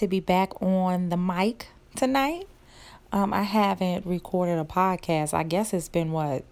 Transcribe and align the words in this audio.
to 0.00 0.08
be 0.08 0.18
back 0.18 0.60
on 0.62 1.10
the 1.10 1.16
mic 1.16 1.68
tonight. 1.94 2.48
Um, 3.12 3.34
I 3.34 3.42
haven't 3.42 4.06
recorded 4.06 4.58
a 4.58 4.64
podcast. 4.64 5.34
I 5.34 5.42
guess 5.42 5.74
it's 5.74 5.90
been 5.90 6.10
what, 6.10 6.44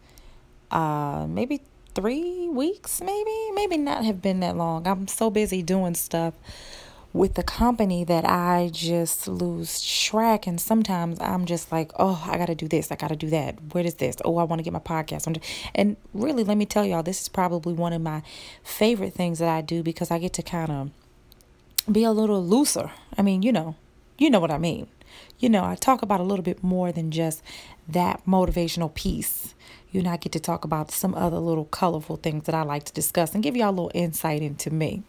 uh, 0.71 1.27
maybe 1.27 1.63
three 1.95 2.47
weeks, 2.49 3.01
maybe, 3.01 3.51
maybe 3.55 3.79
not 3.79 4.05
have 4.05 4.21
been 4.21 4.41
that 4.41 4.55
long. 4.55 4.87
I'm 4.87 5.09
so 5.09 5.31
busy 5.31 5.63
doing 5.63 5.95
stuff 5.95 6.35
with 7.15 7.35
the 7.35 7.43
company 7.43 8.05
that 8.05 8.27
I 8.27 8.69
just 8.71 9.27
lose 9.27 9.81
track. 9.83 10.47
And 10.47 10.61
sometimes 10.61 11.19
I'm 11.19 11.47
just 11.47 11.73
like, 11.73 11.91
oh, 11.99 12.23
I 12.31 12.37
got 12.37 12.47
to 12.47 12.55
do 12.55 12.69
this. 12.69 12.93
I 12.93 12.97
got 12.97 13.09
to 13.09 13.17
do 13.17 13.31
that. 13.31 13.57
Where 13.73 13.85
is 13.85 13.95
this? 13.95 14.17
Oh, 14.27 14.37
I 14.37 14.45
want 14.45 14.61
to 14.61 14.63
get 14.63 14.75
my 14.75 14.79
podcast. 14.79 15.41
And 15.75 15.97
really, 16.13 16.45
let 16.45 16.59
me 16.59 16.67
tell 16.67 16.85
y'all, 16.85 17.03
this 17.03 17.23
is 17.23 17.29
probably 17.31 17.73
one 17.73 17.95
of 17.95 18.03
my 18.03 18.23
favorite 18.63 19.15
things 19.15 19.39
that 19.39 19.49
I 19.49 19.63
do 19.63 19.83
because 19.83 20.11
I 20.11 20.19
get 20.19 20.35
to 20.35 20.43
kind 20.43 20.71
of 20.71 20.91
be 21.93 22.05
a 22.05 22.13
little 22.13 22.45
looser. 22.45 22.91
I 23.17 23.23
mean, 23.23 23.43
you 23.43 23.53
know, 23.53 23.77
you 24.19 24.31
know 24.31 24.41
what 24.41 24.51
I 24.51 24.59
mean. 24.59 24.89
You 25.39 25.49
know, 25.49 25.65
I 25.65 25.75
talk 25.75 26.03
about 26.03 26.21
a 26.21 26.25
little 26.25 26.43
bit 26.43 26.63
more 26.63 26.93
than 26.93 27.11
just 27.11 27.43
that 27.89 28.23
motivational 28.27 28.93
piece. 28.93 29.55
You 29.91 30.03
know, 30.03 30.11
I 30.11 30.17
get 30.17 30.33
to 30.33 30.41
talk 30.41 30.65
about 30.65 30.91
some 30.91 31.15
other 31.15 31.39
little 31.39 31.65
colorful 31.65 32.17
things 32.17 32.45
that 32.45 32.55
I 32.55 32.63
like 32.63 32.85
to 32.85 32.93
discuss 32.93 33.35
and 33.35 33.43
give 33.43 33.57
y'all 33.57 33.71
a 33.71 33.71
little 33.71 33.91
insight 33.95 34.43
into 34.43 34.71
me. 34.71 35.03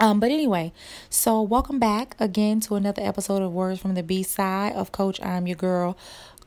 Um, 0.00 0.18
but 0.18 0.32
anyway, 0.32 0.72
so 1.08 1.40
welcome 1.40 1.78
back 1.78 2.16
again 2.18 2.58
to 2.60 2.74
another 2.74 3.02
episode 3.02 3.42
of 3.42 3.52
Words 3.52 3.80
from 3.80 3.94
the 3.94 4.02
B 4.02 4.24
side 4.24 4.72
of 4.72 4.90
Coach 4.90 5.22
I'm 5.22 5.46
Your 5.46 5.56
Girl, 5.56 5.96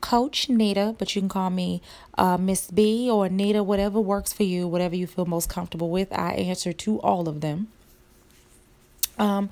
Coach 0.01 0.49
Nita, 0.49 0.95
but 0.97 1.15
you 1.15 1.21
can 1.21 1.29
call 1.29 1.49
me 1.49 1.81
uh, 2.17 2.37
Miss 2.37 2.69
B 2.69 3.09
or 3.09 3.29
Nita, 3.29 3.63
whatever 3.63 4.01
works 4.01 4.33
for 4.33 4.43
you, 4.43 4.67
whatever 4.67 4.95
you 4.95 5.07
feel 5.07 5.25
most 5.25 5.49
comfortable 5.49 5.89
with. 5.89 6.11
I 6.11 6.33
answer 6.33 6.73
to 6.73 6.99
all 6.99 7.29
of 7.29 7.39
them. 7.39 7.69
Um, 9.17 9.49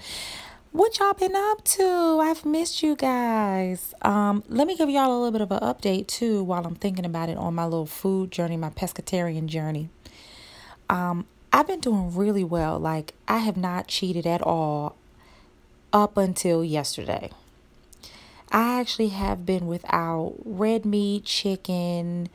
what 0.71 0.99
y'all 0.99 1.13
been 1.13 1.35
up 1.35 1.63
to? 1.63 2.19
I've 2.21 2.45
missed 2.45 2.83
you 2.83 2.95
guys. 2.95 3.93
Um, 4.01 4.43
let 4.49 4.67
me 4.67 4.75
give 4.75 4.89
y'all 4.89 5.11
a 5.11 5.17
little 5.17 5.31
bit 5.31 5.41
of 5.41 5.51
an 5.51 5.59
update 5.59 6.07
too 6.07 6.43
while 6.43 6.65
I'm 6.65 6.75
thinking 6.75 7.05
about 7.05 7.29
it 7.29 7.37
on 7.37 7.55
my 7.55 7.63
little 7.63 7.85
food 7.85 8.31
journey, 8.31 8.57
my 8.57 8.71
pescatarian 8.71 9.45
journey. 9.45 9.89
Um, 10.89 11.25
I've 11.53 11.67
been 11.67 11.79
doing 11.79 12.13
really 12.13 12.43
well. 12.43 12.77
Like, 12.77 13.13
I 13.27 13.37
have 13.37 13.55
not 13.55 13.87
cheated 13.87 14.27
at 14.27 14.41
all 14.41 14.97
up 15.93 16.17
until 16.17 16.63
yesterday. 16.63 17.31
I 18.51 18.79
actually 18.79 19.09
have 19.09 19.45
been 19.45 19.67
without 19.67 20.35
red 20.43 20.85
meat, 20.85 21.23
chicken, 21.23 22.29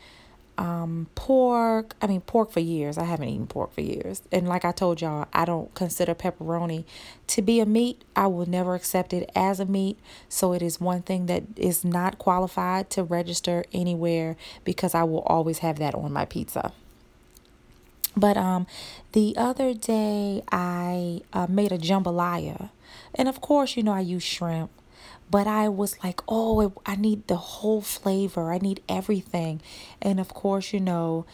um, 0.61 1.06
pork. 1.14 1.97
I 2.03 2.06
mean, 2.06 2.20
pork 2.20 2.53
for 2.53 2.61
years. 2.61 2.98
I 2.98 3.05
haven't 3.05 3.30
eaten 3.30 3.47
pork 3.47 3.72
for 3.72 3.80
years. 3.80 4.20
And 4.30 4.47
like 4.47 4.62
I 4.64 4.72
told 4.72 5.00
y'all, 5.00 5.27
I 5.33 5.47
don't 5.47 5.75
consider 5.75 6.14
pepperoni 6.14 6.84
to 7.28 7.41
be 7.41 7.61
a 7.61 7.67
meat. 7.67 8.05
I 8.14 8.27
will 8.27 8.47
never 8.47 8.75
accept 8.75 9.14
it 9.14 9.30
as 9.34 9.58
a 9.58 9.64
meat. 9.64 9.98
So 10.28 10.52
it 10.52 10.61
is 10.61 10.78
one 10.78 11.00
thing 11.00 11.27
that 11.27 11.44
is 11.56 11.83
not 11.83 12.19
qualified 12.19 12.91
to 12.91 13.02
register 13.02 13.64
anywhere 13.72 14.36
because 14.62 14.94
I 14.94 15.02
will 15.05 15.22
always 15.22 15.61
have 15.61 15.78
that 15.78 15.94
on 15.94 16.12
my 16.12 16.27
pizza. 16.27 16.72
But 18.14 18.36
um, 18.36 18.67
the 19.12 19.34
other 19.39 19.72
day 19.72 20.42
I 20.52 21.22
uh, 21.33 21.47
made 21.48 21.72
a 21.72 21.78
jambalaya, 21.78 22.68
and 23.14 23.29
of 23.29 23.40
course, 23.40 23.77
you 23.77 23.83
know 23.83 23.92
I 23.92 24.01
use 24.01 24.24
shrimp. 24.24 24.70
But 25.30 25.46
I 25.46 25.68
was 25.68 26.02
like, 26.02 26.20
oh, 26.29 26.73
I 26.85 26.96
need 26.96 27.29
the 27.29 27.36
whole 27.36 27.80
flavor. 27.80 28.52
I 28.52 28.58
need 28.58 28.83
everything. 28.89 29.61
And 30.02 30.18
of 30.18 30.35
course, 30.35 30.73
you 30.73 30.80
know, 30.80 31.24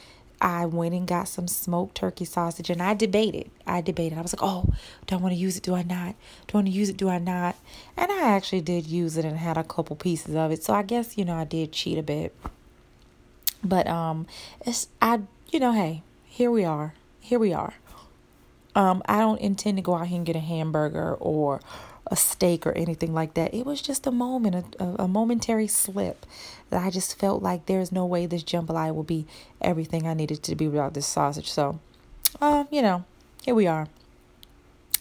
I 0.41 0.67
went 0.67 0.95
and 0.95 1.07
got 1.07 1.29
some 1.29 1.49
smoked 1.49 1.95
turkey 1.95 2.27
sausage 2.27 2.69
and 2.69 2.83
I 2.83 2.93
debated. 2.95 3.51
I 3.67 3.81
debated. 3.81 4.19
I 4.19 4.21
was 4.23 4.35
like, 4.35 4.43
oh, 4.43 4.75
do 5.06 5.15
I 5.15 5.19
want 5.19 5.33
to 5.33 5.41
use 5.41 5.56
it? 5.56 5.62
Do 5.62 5.75
I 5.75 5.83
not? 5.83 6.15
Do 6.47 6.55
I 6.55 6.56
want 6.59 6.67
to 6.67 6.73
use 6.73 6.91
it? 6.91 6.99
Do 6.99 7.09
I 7.09 7.19
not? 7.19 7.56
And 7.97 8.12
I 8.12 8.35
actually 8.35 8.61
did 8.61 8.87
use 8.87 9.17
it 9.17 9.25
and 9.25 9.39
had 9.39 9.56
a 9.56 9.65
couple 9.65 9.97
pieces 9.97 10.35
of 10.35 10.53
it. 10.53 10.62
So 10.62 10.75
I 10.75 10.83
guess, 10.83 11.17
you 11.17 11.25
know, 11.25 11.35
I 11.35 11.45
did 11.45 11.73
cheat 11.73 11.97
a 11.97 12.03
bit. 12.03 12.35
But 13.65 13.87
um 13.87 14.27
it's 14.61 14.89
I 15.01 15.21
you 15.51 15.59
know, 15.59 15.73
hey, 15.73 16.03
here 16.25 16.51
we 16.51 16.65
are. 16.65 16.93
Here 17.21 17.39
we 17.39 17.55
are. 17.55 17.75
Um, 18.75 19.03
I 19.06 19.21
don't 19.21 19.41
intend 19.41 19.79
to 19.79 19.83
go 19.83 19.95
out 19.95 20.06
here 20.06 20.19
and 20.19 20.27
get 20.27 20.37
a 20.37 20.41
hamburger 20.41 21.15
or 21.15 21.61
a 22.09 22.17
steak 22.17 22.67
or 22.67 22.72
anything 22.72 23.12
like 23.12 23.34
that. 23.34 23.53
It 23.53 23.67
was 23.67 23.83
just 23.83 24.06
a 24.06 24.11
moment, 24.11 24.77
a, 24.78 25.03
a 25.03 25.09
momentary 25.09 25.67
slip 25.67 26.25
that 26.71 26.84
I 26.84 26.91
just 26.91 27.19
felt 27.19 27.43
like 27.43 27.67
there's 27.67 27.91
no 27.93 28.06
way 28.06 28.27
this 28.27 28.44
jambalaya 28.44 28.94
will 28.94 29.03
be 29.03 29.27
everything 29.61 30.06
I 30.06 30.15
needed 30.15 30.43
to 30.44 30.55
be 30.55 30.69
without 30.69 30.94
this 30.94 31.06
sausage. 31.06 31.50
So, 31.50 31.81
uh, 32.41 32.65
you 32.71 32.83
know, 32.83 33.05
here 33.44 33.55
we 33.55 33.67
are. 33.67 33.89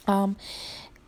Um, 0.07 0.35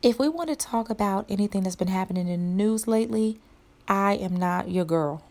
if 0.01 0.19
we 0.19 0.29
want 0.29 0.49
to 0.49 0.55
talk 0.55 0.89
about 0.89 1.25
anything 1.29 1.63
that's 1.63 1.75
been 1.75 1.87
happening 1.87 2.27
in 2.27 2.39
the 2.39 2.63
news 2.63 2.87
lately, 2.87 3.39
I 3.87 4.13
am 4.13 4.35
not 4.35 4.69
your 4.69 4.85
girl 4.85 5.23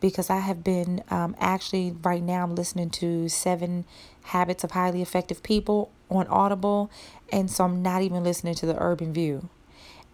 because 0.00 0.28
I 0.28 0.38
have 0.38 0.64
been 0.64 1.02
um, 1.10 1.36
actually 1.38 1.94
right 2.02 2.22
now 2.22 2.42
I'm 2.42 2.54
listening 2.54 2.90
to 2.90 3.28
Seven 3.28 3.84
Habits 4.24 4.64
of 4.64 4.72
Highly 4.72 5.00
Effective 5.00 5.42
People 5.42 5.90
on 6.10 6.26
Audible, 6.26 6.90
and 7.30 7.50
so 7.50 7.64
I'm 7.64 7.82
not 7.82 8.02
even 8.02 8.24
listening 8.24 8.54
to 8.56 8.66
the 8.66 8.76
Urban 8.82 9.12
View. 9.12 9.48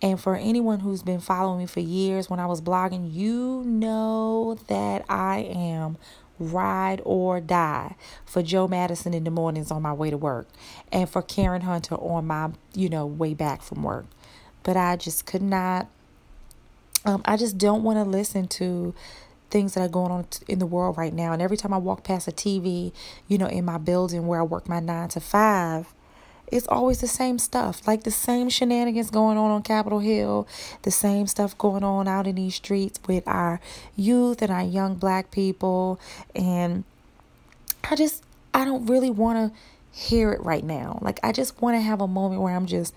And 0.00 0.20
for 0.20 0.36
anyone 0.36 0.80
who's 0.80 1.02
been 1.02 1.20
following 1.20 1.58
me 1.58 1.66
for 1.66 1.80
years 1.80 2.30
when 2.30 2.38
I 2.38 2.46
was 2.46 2.60
blogging, 2.60 3.12
you 3.12 3.64
know 3.64 4.58
that 4.68 5.04
I 5.08 5.38
am 5.40 5.98
ride 6.38 7.02
or 7.04 7.40
die 7.40 7.96
for 8.24 8.42
Joe 8.42 8.68
Madison 8.68 9.12
in 9.12 9.24
the 9.24 9.30
mornings 9.30 9.72
on 9.72 9.82
my 9.82 9.92
way 9.92 10.10
to 10.10 10.16
work 10.16 10.48
and 10.92 11.10
for 11.10 11.20
Karen 11.20 11.62
Hunter 11.62 11.96
on 11.96 12.26
my, 12.26 12.50
you 12.74 12.88
know, 12.88 13.06
way 13.06 13.34
back 13.34 13.60
from 13.60 13.82
work. 13.82 14.06
But 14.62 14.76
I 14.76 14.96
just 14.96 15.26
could 15.26 15.42
not 15.42 15.88
um, 17.04 17.22
I 17.24 17.36
just 17.36 17.58
don't 17.58 17.82
want 17.82 17.98
to 17.98 18.04
listen 18.04 18.48
to 18.48 18.94
things 19.50 19.74
that 19.74 19.80
are 19.80 19.88
going 19.88 20.12
on 20.12 20.26
in 20.46 20.58
the 20.58 20.66
world 20.66 20.98
right 20.98 21.12
now. 21.12 21.32
And 21.32 21.40
every 21.40 21.56
time 21.56 21.72
I 21.72 21.78
walk 21.78 22.04
past 22.04 22.28
a 22.28 22.32
TV, 22.32 22.92
you 23.26 23.38
know, 23.38 23.46
in 23.46 23.64
my 23.64 23.78
building 23.78 24.26
where 24.26 24.40
I 24.40 24.42
work 24.42 24.68
my 24.68 24.80
nine 24.80 25.08
to 25.10 25.20
five, 25.20 25.92
it's 26.50 26.66
always 26.68 27.00
the 27.00 27.08
same 27.08 27.38
stuff. 27.38 27.86
Like 27.86 28.04
the 28.04 28.10
same 28.10 28.48
shenanigans 28.48 29.10
going 29.10 29.38
on 29.38 29.50
on 29.50 29.62
Capitol 29.62 30.00
Hill, 30.00 30.46
the 30.82 30.90
same 30.90 31.26
stuff 31.26 31.56
going 31.58 31.84
on 31.84 32.08
out 32.08 32.26
in 32.26 32.36
these 32.36 32.56
streets 32.56 32.98
with 33.06 33.26
our 33.26 33.60
youth 33.96 34.42
and 34.42 34.50
our 34.50 34.62
young 34.62 34.94
black 34.94 35.30
people. 35.30 36.00
And 36.34 36.84
I 37.88 37.96
just, 37.96 38.22
I 38.54 38.64
don't 38.64 38.86
really 38.86 39.10
want 39.10 39.52
to 39.52 39.58
hear 39.98 40.32
it 40.32 40.42
right 40.42 40.64
now. 40.64 40.98
Like, 41.02 41.20
I 41.22 41.32
just 41.32 41.60
want 41.60 41.76
to 41.76 41.80
have 41.80 42.00
a 42.00 42.08
moment 42.08 42.40
where 42.40 42.54
I'm 42.54 42.66
just 42.66 42.94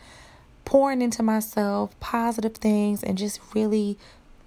pouring 0.66 1.01
into 1.01 1.23
myself 1.23 2.00
positive 2.00 2.56
things 2.56 3.03
and 3.03 3.18
just 3.18 3.39
really 3.53 3.97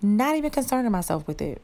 not 0.01 0.37
even 0.37 0.51
concerning 0.51 0.93
myself 0.93 1.27
with 1.27 1.43
it. 1.43 1.61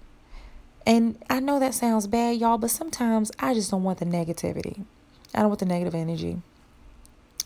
And 0.86 1.22
I 1.28 1.40
know 1.40 1.58
that 1.60 1.74
sounds 1.74 2.06
bad, 2.06 2.38
y'all, 2.38 2.58
but 2.58 2.70
sometimes 2.70 3.30
I 3.38 3.54
just 3.54 3.70
don't 3.70 3.84
want 3.84 3.98
the 3.98 4.06
negativity. 4.06 4.84
I 5.34 5.40
don't 5.40 5.48
want 5.48 5.60
the 5.60 5.66
negative 5.66 5.94
energy. 5.94 6.42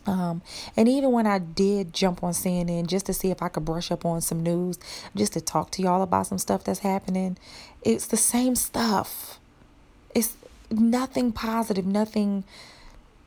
Um, 0.07 0.43
and 0.77 0.89
even 0.89 1.13
when 1.13 1.27
I 1.27 1.39
did 1.39 1.93
jump 1.93 2.23
on 2.23 2.33
CNN 2.33 2.87
just 2.87 3.07
to 3.07 3.15
see 3.15 3.31
if 3.31 3.43
I 3.43 3.49
could 3.49 3.65
brush 3.65 3.91
up 3.91 4.05
on 4.05 4.21
some 4.21 4.43
news, 4.43 4.79
just 5.17 5.33
to 5.33 5.41
talk 5.41 5.71
to 5.73 5.83
y'all 5.83 6.03
about 6.03 6.27
some 6.27 6.39
stuff 6.39 6.65
that's 6.65 6.81
happening, 6.81 7.39
it's 7.83 8.07
the 8.07 8.17
same 8.17 8.55
stuff. 8.55 9.39
It's 10.15 10.37
nothing 10.71 11.33
positive, 11.33 11.87
nothing, 11.87 12.45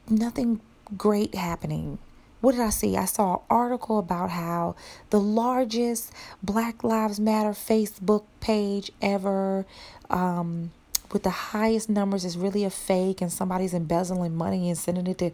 nothing 0.10 0.62
great 0.98 1.36
happening 1.36 2.00
what 2.40 2.52
did 2.52 2.62
I 2.62 2.70
see? 2.70 2.96
I 2.96 3.06
saw 3.06 3.36
an 3.36 3.40
article 3.50 3.98
about 3.98 4.30
how 4.30 4.76
the 5.10 5.20
largest 5.20 6.14
Black 6.44 6.84
Lives 6.84 7.20
Matter 7.20 7.50
Facebook 7.50 8.24
page 8.40 8.92
ever, 9.02 9.66
um, 10.10 10.72
with 11.12 11.24
the 11.24 11.30
highest 11.30 11.90
numbers, 11.90 12.26
is 12.26 12.38
really 12.38 12.64
a 12.64 12.70
fake, 12.70 13.22
and 13.22 13.32
somebody's 13.32 13.74
embezzling 13.74 14.36
money 14.36 14.70
and 14.70 14.78
sending 14.78 15.08
it 15.08 15.18
to 15.18 15.32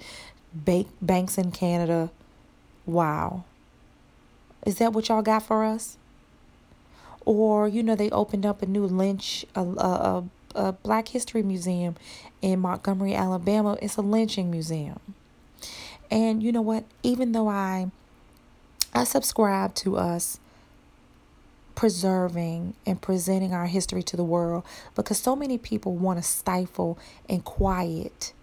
ba- 0.53 0.85
banks 1.01 1.37
in 1.37 1.51
Canada. 1.51 2.09
Wow. 2.85 3.43
Is 4.65 4.77
that 4.77 4.93
what 4.93 5.09
y'all 5.09 5.21
got 5.21 5.43
for 5.43 5.63
us? 5.63 5.97
Or, 7.25 7.67
you 7.67 7.83
know, 7.83 7.95
they 7.95 8.09
opened 8.09 8.45
up 8.45 8.61
a 8.61 8.65
new 8.65 8.85
lynch, 8.85 9.45
a, 9.55 9.61
a, 9.61 10.23
a 10.55 10.71
Black 10.73 11.09
History 11.09 11.41
Museum 11.41 11.95
in 12.41 12.59
Montgomery, 12.59 13.15
Alabama. 13.15 13.77
It's 13.81 13.97
a 13.97 14.01
lynching 14.01 14.51
museum. 14.51 14.99
And 16.11 16.43
you 16.43 16.51
know 16.51 16.61
what? 16.61 16.83
Even 17.01 17.31
though 17.31 17.47
I 17.47 17.89
I 18.93 19.03
subscribe 19.05 19.73
to 19.75 19.97
us 19.97 20.39
preserving 21.73 22.75
and 22.85 23.01
presenting 23.01 23.53
our 23.53 23.65
history 23.65 24.03
to 24.03 24.15
the 24.15 24.23
world 24.23 24.63
because 24.95 25.17
so 25.17 25.35
many 25.35 25.57
people 25.57 25.95
want 25.95 26.19
to 26.19 26.23
stifle 26.23 26.99
and 27.27 27.43
quiet 27.43 28.33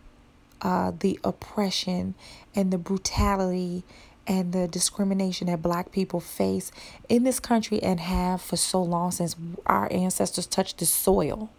uh, 0.62 0.92
the 0.98 1.18
oppression 1.24 2.14
and 2.54 2.72
the 2.72 2.78
brutality 2.78 3.84
and 4.26 4.52
the 4.52 4.68
discrimination 4.68 5.48
that 5.48 5.62
black 5.62 5.90
people 5.90 6.20
face 6.20 6.70
in 7.08 7.24
this 7.24 7.40
country 7.40 7.82
and 7.82 7.98
have 8.00 8.40
for 8.40 8.56
so 8.56 8.82
long 8.82 9.10
since 9.10 9.34
our 9.66 9.90
ancestors 9.92 10.46
touched 10.46 10.78
the 10.78 10.86
soil. 10.86 11.50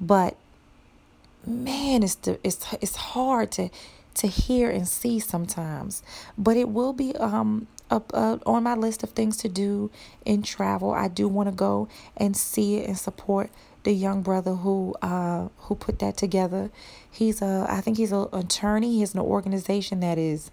But 0.00 0.36
man, 1.46 2.02
it's 2.02 2.16
the, 2.16 2.38
it's 2.44 2.74
it's 2.80 2.96
hard 2.96 3.50
to 3.52 3.70
to 4.14 4.26
hear 4.26 4.70
and 4.70 4.86
see 4.86 5.18
sometimes. 5.20 6.02
But 6.36 6.56
it 6.56 6.68
will 6.68 6.92
be 6.92 7.14
um 7.16 7.66
up 7.90 8.10
uh, 8.12 8.38
on 8.44 8.62
my 8.62 8.74
list 8.74 9.02
of 9.02 9.10
things 9.10 9.36
to 9.38 9.48
do 9.48 9.90
in 10.24 10.42
travel. 10.42 10.92
I 10.92 11.08
do 11.08 11.26
want 11.26 11.48
to 11.48 11.54
go 11.54 11.88
and 12.16 12.36
see 12.36 12.76
it 12.76 12.86
and 12.86 12.98
support 12.98 13.50
the 13.88 13.94
young 13.94 14.20
brother 14.20 14.52
who 14.52 14.94
uh 15.00 15.48
who 15.60 15.74
put 15.74 15.98
that 16.00 16.14
together. 16.14 16.70
He's 17.10 17.40
a 17.40 17.66
I 17.70 17.80
think 17.80 17.96
he's 17.96 18.12
an 18.12 18.28
attorney. 18.34 18.98
He's 18.98 19.14
an 19.14 19.20
organization 19.20 20.00
that 20.00 20.18
is 20.18 20.50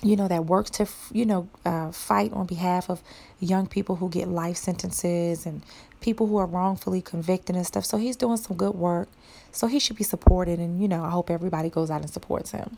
you 0.00 0.14
know 0.14 0.28
that 0.28 0.44
works 0.46 0.70
to 0.70 0.86
you 1.12 1.26
know 1.26 1.48
uh, 1.64 1.90
fight 1.90 2.32
on 2.32 2.46
behalf 2.46 2.88
of 2.88 3.02
young 3.40 3.66
people 3.66 3.96
who 3.96 4.08
get 4.08 4.28
life 4.28 4.56
sentences 4.56 5.44
and 5.44 5.62
people 6.00 6.28
who 6.28 6.36
are 6.36 6.46
wrongfully 6.46 7.02
convicted 7.02 7.56
and 7.56 7.66
stuff 7.66 7.84
so 7.84 7.96
he's 7.96 8.14
doing 8.14 8.36
some 8.36 8.56
good 8.56 8.76
work 8.76 9.08
so 9.50 9.66
he 9.66 9.80
should 9.80 9.96
be 9.96 10.04
supported 10.04 10.60
and 10.60 10.80
you 10.80 10.86
know 10.86 11.02
i 11.02 11.10
hope 11.10 11.28
everybody 11.28 11.68
goes 11.68 11.90
out 11.90 12.00
and 12.00 12.10
supports 12.10 12.52
him 12.52 12.76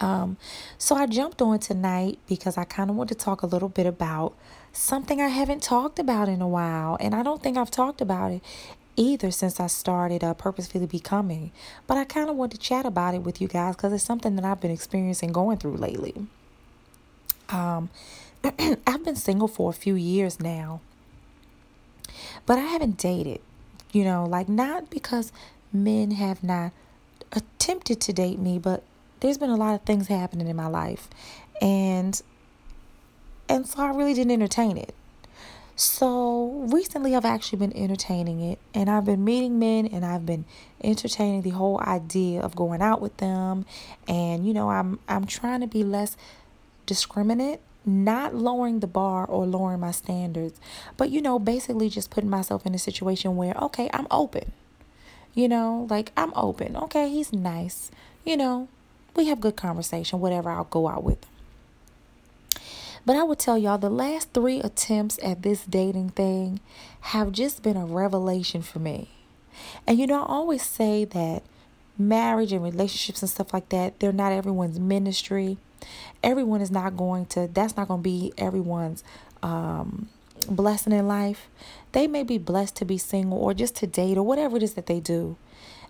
um, 0.00 0.38
so 0.78 0.96
I 0.96 1.06
jumped 1.06 1.42
on 1.42 1.58
tonight 1.58 2.18
because 2.26 2.56
I 2.56 2.64
kind 2.64 2.88
of 2.88 2.96
want 2.96 3.10
to 3.10 3.14
talk 3.14 3.42
a 3.42 3.46
little 3.46 3.68
bit 3.68 3.86
about 3.86 4.34
something 4.72 5.20
I 5.20 5.28
haven't 5.28 5.62
talked 5.62 5.98
about 5.98 6.28
in 6.28 6.40
a 6.40 6.48
while, 6.48 6.96
and 7.00 7.14
I 7.14 7.22
don't 7.22 7.42
think 7.42 7.56
I've 7.56 7.70
talked 7.70 8.00
about 8.00 8.32
it 8.32 8.42
either 8.96 9.30
since 9.30 9.58
I 9.58 9.66
started 9.66 10.22
uh, 10.22 10.34
Purposefully 10.34 10.86
Becoming. 10.86 11.52
But 11.86 11.96
I 11.96 12.04
kind 12.04 12.28
of 12.28 12.36
want 12.36 12.52
to 12.52 12.58
chat 12.58 12.84
about 12.84 13.14
it 13.14 13.22
with 13.22 13.40
you 13.40 13.48
guys 13.48 13.76
because 13.76 13.92
it's 13.92 14.04
something 14.04 14.36
that 14.36 14.44
I've 14.44 14.60
been 14.60 14.70
experiencing 14.70 15.32
going 15.32 15.56
through 15.56 15.76
lately. 15.76 16.14
Um, 17.48 17.90
I've 18.86 19.04
been 19.04 19.16
single 19.16 19.48
for 19.48 19.70
a 19.70 19.74
few 19.74 19.94
years 19.94 20.40
now, 20.40 20.80
but 22.46 22.58
I 22.58 22.62
haven't 22.62 22.98
dated. 22.98 23.40
You 23.92 24.04
know, 24.04 24.24
like 24.24 24.48
not 24.48 24.88
because 24.90 25.32
men 25.72 26.12
have 26.12 26.44
not 26.44 26.72
attempted 27.32 28.00
to 28.02 28.12
date 28.12 28.38
me, 28.38 28.58
but 28.58 28.84
there's 29.20 29.38
been 29.38 29.50
a 29.50 29.56
lot 29.56 29.74
of 29.74 29.82
things 29.82 30.08
happening 30.08 30.46
in 30.46 30.56
my 30.56 30.66
life 30.66 31.08
and 31.60 32.20
and 33.50 33.66
so 33.66 33.82
I 33.82 33.90
really 33.90 34.14
didn't 34.14 34.30
entertain 34.30 34.76
it. 34.76 34.94
So 35.74 36.66
recently 36.70 37.16
I've 37.16 37.24
actually 37.24 37.58
been 37.58 37.76
entertaining 37.76 38.40
it. 38.40 38.58
And 38.74 38.88
I've 38.88 39.04
been 39.04 39.24
meeting 39.24 39.58
men 39.58 39.86
and 39.86 40.04
I've 40.04 40.24
been 40.24 40.44
entertaining 40.84 41.42
the 41.42 41.50
whole 41.50 41.80
idea 41.80 42.42
of 42.42 42.54
going 42.54 42.80
out 42.80 43.00
with 43.00 43.16
them. 43.16 43.66
And 44.06 44.46
you 44.46 44.54
know 44.54 44.70
I'm 44.70 45.00
I'm 45.08 45.26
trying 45.26 45.62
to 45.62 45.66
be 45.66 45.82
less 45.82 46.16
discriminate 46.86 47.60
not 47.86 48.34
lowering 48.34 48.80
the 48.80 48.86
bar 48.86 49.24
or 49.24 49.46
lowering 49.46 49.80
my 49.80 49.90
standards 49.90 50.60
but 50.98 51.08
you 51.08 51.22
know 51.22 51.38
basically 51.38 51.88
just 51.88 52.10
putting 52.10 52.28
myself 52.28 52.66
in 52.66 52.74
a 52.74 52.78
situation 52.78 53.36
where 53.36 53.54
okay 53.54 53.90
I'm 53.92 54.06
open. 54.10 54.52
You 55.34 55.48
know 55.48 55.86
like 55.90 56.12
I'm 56.16 56.32
open. 56.36 56.76
Okay 56.76 57.08
he's 57.08 57.32
nice. 57.32 57.90
You 58.24 58.36
know 58.36 58.68
we 59.16 59.26
have 59.26 59.40
good 59.40 59.56
conversation, 59.56 60.20
whatever, 60.20 60.50
I'll 60.50 60.64
go 60.64 60.86
out 60.86 61.02
with 61.02 61.20
them. 61.22 61.29
But 63.06 63.16
I 63.16 63.22
would 63.22 63.38
tell 63.38 63.56
y'all 63.56 63.78
the 63.78 63.90
last 63.90 64.32
three 64.32 64.60
attempts 64.60 65.18
at 65.22 65.42
this 65.42 65.64
dating 65.64 66.10
thing 66.10 66.60
have 67.00 67.32
just 67.32 67.62
been 67.62 67.76
a 67.76 67.86
revelation 67.86 68.62
for 68.62 68.78
me. 68.78 69.08
And 69.86 69.98
you 69.98 70.06
know, 70.06 70.22
I 70.22 70.26
always 70.26 70.62
say 70.62 71.04
that 71.06 71.42
marriage 71.98 72.52
and 72.52 72.62
relationships 72.62 73.22
and 73.22 73.30
stuff 73.30 73.52
like 73.52 73.68
that, 73.70 74.00
they're 74.00 74.12
not 74.12 74.32
everyone's 74.32 74.78
ministry. 74.78 75.58
Everyone 76.22 76.60
is 76.60 76.70
not 76.70 76.96
going 76.96 77.26
to, 77.26 77.48
that's 77.52 77.76
not 77.76 77.88
going 77.88 78.00
to 78.00 78.04
be 78.04 78.32
everyone's 78.36 79.02
um, 79.42 80.08
blessing 80.48 80.92
in 80.92 81.08
life. 81.08 81.48
They 81.92 82.06
may 82.06 82.22
be 82.22 82.38
blessed 82.38 82.76
to 82.76 82.84
be 82.84 82.98
single 82.98 83.38
or 83.38 83.54
just 83.54 83.76
to 83.76 83.86
date 83.86 84.16
or 84.16 84.22
whatever 84.22 84.56
it 84.56 84.62
is 84.62 84.74
that 84.74 84.86
they 84.86 85.00
do. 85.00 85.36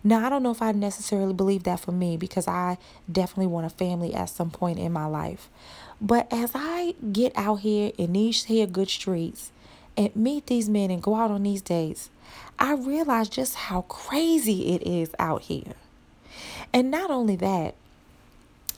Now, 0.02 0.24
I 0.24 0.30
don't 0.30 0.42
know 0.42 0.50
if 0.50 0.62
I 0.62 0.72
necessarily 0.72 1.34
believe 1.34 1.64
that 1.64 1.80
for 1.80 1.92
me 1.92 2.16
because 2.16 2.48
I 2.48 2.78
definitely 3.10 3.48
want 3.48 3.66
a 3.66 3.70
family 3.70 4.14
at 4.14 4.30
some 4.30 4.50
point 4.50 4.78
in 4.78 4.92
my 4.92 5.04
life. 5.04 5.50
But 6.00 6.32
as 6.32 6.52
I 6.54 6.94
get 7.12 7.32
out 7.36 7.60
here 7.60 7.92
in 7.98 8.14
these 8.14 8.44
here 8.44 8.66
good 8.66 8.88
streets 8.88 9.52
and 9.96 10.14
meet 10.16 10.46
these 10.46 10.68
men 10.68 10.90
and 10.90 11.02
go 11.02 11.14
out 11.14 11.30
on 11.30 11.42
these 11.42 11.60
dates, 11.60 12.10
I 12.58 12.74
realize 12.74 13.28
just 13.28 13.54
how 13.54 13.82
crazy 13.82 14.74
it 14.74 14.86
is 14.86 15.10
out 15.18 15.42
here. 15.42 15.74
And 16.72 16.90
not 16.90 17.10
only 17.10 17.36
that, 17.36 17.74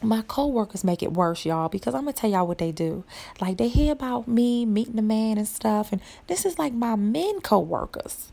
my 0.03 0.23
coworkers 0.23 0.83
make 0.83 1.03
it 1.03 1.13
worse, 1.13 1.45
y'all, 1.45 1.69
because 1.69 1.95
I'm 1.95 2.03
gonna 2.03 2.13
tell 2.13 2.31
y'all 2.31 2.47
what 2.47 2.59
they 2.59 2.73
do. 2.73 3.05
Like 3.41 3.57
they 3.57 3.69
hear 3.69 3.93
about 3.93 4.27
me 4.27 4.67
meeting 4.67 4.97
the 4.97 5.03
man 5.03 5.39
and 5.39 5.47
stuff, 5.47 5.93
and 5.93 6.01
this 6.27 6.45
is 6.45 6.59
like 6.59 6.73
my 6.73 6.97
men 6.97 7.41
coworkers. 7.41 8.33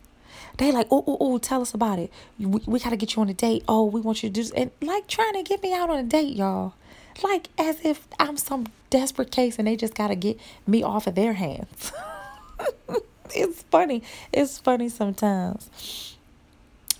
They 0.57 0.71
like, 0.71 0.87
oh, 0.91 1.03
oh, 1.07 1.17
oh, 1.19 1.37
tell 1.37 1.61
us 1.61 1.73
about 1.73 1.99
it. 1.99 2.11
We, 2.37 2.61
we 2.65 2.79
got 2.79 2.89
to 2.89 2.97
get 2.97 3.15
you 3.15 3.21
on 3.21 3.29
a 3.29 3.33
date. 3.33 3.63
Oh, 3.67 3.85
we 3.85 4.01
want 4.01 4.23
you 4.23 4.29
to 4.29 4.33
do 4.33 4.41
this. 4.41 4.51
And 4.51 4.71
like 4.81 5.07
trying 5.07 5.33
to 5.33 5.43
get 5.43 5.63
me 5.63 5.73
out 5.73 5.89
on 5.89 5.99
a 5.99 6.03
date, 6.03 6.35
y'all. 6.35 6.73
Like 7.23 7.49
as 7.57 7.83
if 7.83 8.07
I'm 8.19 8.37
some 8.37 8.67
desperate 8.89 9.31
case 9.31 9.57
and 9.59 9.67
they 9.67 9.75
just 9.75 9.95
got 9.95 10.07
to 10.07 10.15
get 10.15 10.39
me 10.65 10.83
off 10.83 11.07
of 11.07 11.15
their 11.15 11.33
hands. 11.33 11.91
it's 13.35 13.63
funny. 13.63 14.03
It's 14.31 14.57
funny 14.57 14.89
sometimes. 14.89 16.15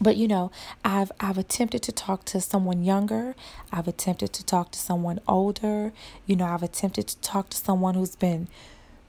But 0.02 0.16
you 0.16 0.28
know, 0.28 0.52
I've 0.84 1.12
I've 1.20 1.38
attempted 1.38 1.84
to 1.84 1.92
talk 1.92 2.24
to 2.26 2.40
someone 2.40 2.84
younger. 2.84 3.36
I've 3.72 3.88
attempted 3.88 4.32
to 4.34 4.46
talk 4.46 4.72
to 4.72 4.80
someone 4.80 5.20
older. 5.28 5.92
You 6.26 6.36
know, 6.38 6.46
I've 6.46 6.64
attempted 6.64 7.08
to 7.08 7.18
talk 7.20 7.50
to 7.50 7.58
someone 7.58 7.96
who's 7.96 8.16
been 8.16 8.48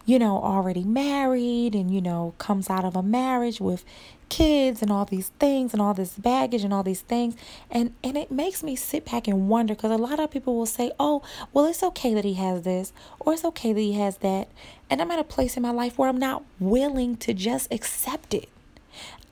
you 0.07 0.19
know, 0.19 0.43
already 0.43 0.83
married 0.83 1.75
and, 1.75 1.93
you 1.95 2.01
know, 2.01 2.35
comes 2.39 2.69
out 2.69 2.85
of 2.85 2.97
a 2.97 3.03
marriage 3.03 3.61
with 3.61 3.85
kids 4.31 4.81
and 4.81 4.91
all 4.91 5.05
these 5.05 5.29
things 5.38 5.75
and 5.75 5.82
all 5.82 5.93
this 5.93 6.15
baggage 6.15 6.65
and 6.65 6.73
all 6.73 6.82
these 6.82 7.03
things. 7.03 7.37
And, 7.71 7.93
and 8.03 8.17
it 8.17 8.31
makes 8.31 8.62
me 8.62 8.77
sit 8.77 9.05
back 9.11 9.29
and 9.29 9.49
wonder 9.49 9.75
because 9.75 9.91
a 9.91 9.99
lot 9.99 10.19
of 10.19 10.31
people 10.31 10.56
will 10.56 10.65
say, 10.65 10.91
oh, 10.99 11.23
well, 11.53 11.67
it's 11.67 11.82
okay 11.82 12.15
that 12.15 12.25
he 12.25 12.35
has 12.35 12.62
this 12.62 12.94
or 13.19 13.35
it's 13.35 13.44
okay 13.44 13.75
that 13.75 13.81
he 13.81 13.93
has 13.94 14.17
that. 14.19 14.49
And 14.88 15.03
I'm 15.03 15.11
at 15.11 15.19
a 15.19 15.25
place 15.25 15.56
in 15.56 15.62
my 15.62 15.71
life 15.71 15.99
where 15.99 16.09
I'm 16.09 16.17
not 16.17 16.43
willing 16.59 17.19
to 17.19 17.35
just 17.35 17.71
accept 17.71 18.32
it. 18.32 18.49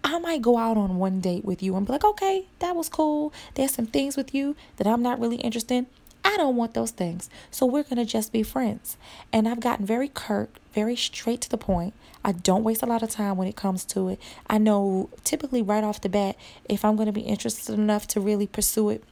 I 0.04 0.18
might 0.18 0.42
go 0.42 0.58
out 0.58 0.76
on 0.76 0.98
one 0.98 1.20
date 1.20 1.44
with 1.44 1.62
you 1.62 1.76
and 1.76 1.86
be 1.86 1.92
like, 1.92 2.04
okay, 2.04 2.46
that 2.60 2.76
was 2.76 2.88
cool. 2.88 3.32
There's 3.54 3.74
some 3.74 3.86
things 3.86 4.16
with 4.16 4.34
you 4.34 4.56
that 4.76 4.86
I'm 4.86 5.02
not 5.02 5.20
really 5.20 5.36
interested 5.36 5.74
in. 5.74 5.86
I 6.24 6.36
don't 6.36 6.56
want 6.56 6.74
those 6.74 6.90
things. 6.90 7.30
So 7.50 7.66
we're 7.66 7.84
going 7.84 7.96
to 7.96 8.04
just 8.04 8.32
be 8.32 8.42
friends. 8.42 8.96
And 9.32 9.48
I've 9.48 9.60
gotten 9.60 9.86
very 9.86 10.08
curt, 10.08 10.50
very 10.72 10.96
straight 10.96 11.40
to 11.42 11.50
the 11.50 11.58
point. 11.58 11.94
I 12.28 12.32
don't 12.32 12.62
waste 12.62 12.82
a 12.82 12.86
lot 12.86 13.02
of 13.02 13.08
time 13.08 13.38
when 13.38 13.48
it 13.48 13.56
comes 13.56 13.86
to 13.86 14.10
it. 14.10 14.20
I 14.48 14.58
know 14.58 15.08
typically 15.24 15.62
right 15.62 15.82
off 15.82 16.02
the 16.02 16.10
bat 16.10 16.36
if 16.68 16.84
I'm 16.84 16.94
going 16.94 17.06
to 17.06 17.12
be 17.12 17.22
interested 17.22 17.72
enough 17.72 18.06
to 18.08 18.20
really 18.20 18.46
pursue 18.46 18.90
it 18.90 19.02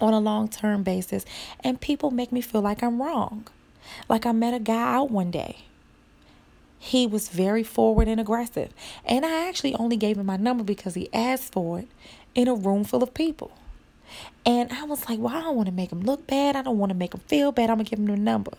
on 0.00 0.14
a 0.14 0.20
long 0.20 0.46
term 0.46 0.84
basis. 0.84 1.24
And 1.64 1.80
people 1.80 2.12
make 2.12 2.30
me 2.30 2.40
feel 2.40 2.60
like 2.60 2.80
I'm 2.80 3.02
wrong. 3.02 3.48
Like 4.08 4.24
I 4.24 4.30
met 4.30 4.54
a 4.54 4.60
guy 4.60 4.94
out 4.94 5.10
one 5.10 5.32
day. 5.32 5.64
He 6.78 7.08
was 7.08 7.28
very 7.28 7.64
forward 7.64 8.06
and 8.06 8.20
aggressive. 8.20 8.72
And 9.04 9.26
I 9.26 9.48
actually 9.48 9.74
only 9.74 9.96
gave 9.96 10.16
him 10.16 10.26
my 10.26 10.36
number 10.36 10.62
because 10.62 10.94
he 10.94 11.12
asked 11.12 11.52
for 11.52 11.80
it 11.80 11.88
in 12.36 12.46
a 12.46 12.54
room 12.54 12.84
full 12.84 13.02
of 13.02 13.14
people. 13.14 13.50
And 14.44 14.70
I 14.72 14.84
was 14.84 15.08
like, 15.08 15.18
well, 15.18 15.34
I 15.34 15.40
don't 15.40 15.56
want 15.56 15.66
to 15.66 15.74
make 15.74 15.90
him 15.90 16.02
look 16.02 16.28
bad. 16.28 16.54
I 16.54 16.62
don't 16.62 16.78
want 16.78 16.90
to 16.90 16.96
make 16.96 17.14
him 17.14 17.22
feel 17.26 17.50
bad. 17.50 17.68
I'm 17.68 17.78
going 17.78 17.86
to 17.86 17.90
give 17.90 17.98
him 17.98 18.06
the 18.06 18.16
number. 18.16 18.52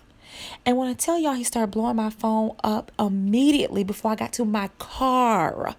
And 0.66 0.78
when 0.78 0.88
I 0.88 0.94
tell 0.94 1.18
y'all, 1.18 1.34
he 1.34 1.44
started 1.44 1.72
blowing 1.72 1.96
my 1.96 2.10
phone 2.10 2.56
up 2.64 2.92
immediately 3.00 3.84
before 3.84 4.12
I 4.12 4.16
got 4.16 4.34
to 4.34 4.46
my 4.46 4.70
car. 4.80 5.76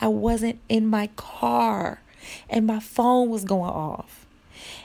I 0.00 0.08
wasn't 0.08 0.60
in 0.68 0.86
my 0.86 1.08
car 1.16 2.00
and 2.48 2.66
my 2.66 2.80
phone 2.80 3.28
was 3.28 3.44
going 3.44 3.70
off. 3.70 4.26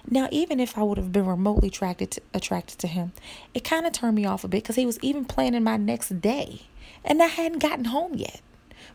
Now, 0.09 0.27
even 0.31 0.59
if 0.59 0.77
I 0.77 0.83
would 0.83 0.97
have 0.97 1.11
been 1.11 1.25
remotely 1.25 1.67
attracted 1.69 2.11
to, 2.11 2.21
attracted 2.33 2.79
to 2.79 2.87
him, 2.87 3.11
it 3.53 3.63
kind 3.63 3.85
of 3.85 3.93
turned 3.93 4.15
me 4.15 4.25
off 4.25 4.43
a 4.43 4.47
bit 4.47 4.63
because 4.63 4.75
he 4.75 4.85
was 4.85 4.99
even 5.01 5.25
planning 5.25 5.63
my 5.63 5.77
next 5.77 6.21
day 6.21 6.63
and 7.03 7.21
I 7.21 7.27
hadn't 7.27 7.59
gotten 7.59 7.85
home 7.85 8.15
yet. 8.15 8.41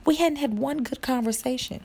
We 0.04 0.16
hadn't 0.16 0.36
had 0.36 0.58
one 0.58 0.82
good 0.82 1.02
conversation. 1.02 1.84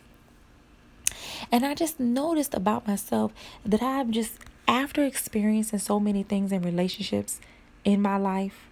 And 1.52 1.66
I 1.66 1.74
just 1.74 2.00
noticed 2.00 2.54
about 2.54 2.88
myself 2.88 3.34
that 3.66 3.82
I've 3.82 4.10
just, 4.10 4.34
after 4.68 5.04
experiencing 5.04 5.80
so 5.80 6.00
many 6.00 6.24
things 6.24 6.52
in 6.52 6.62
relationships 6.62 7.40
in 7.86 8.02
my 8.02 8.18
life, 8.18 8.68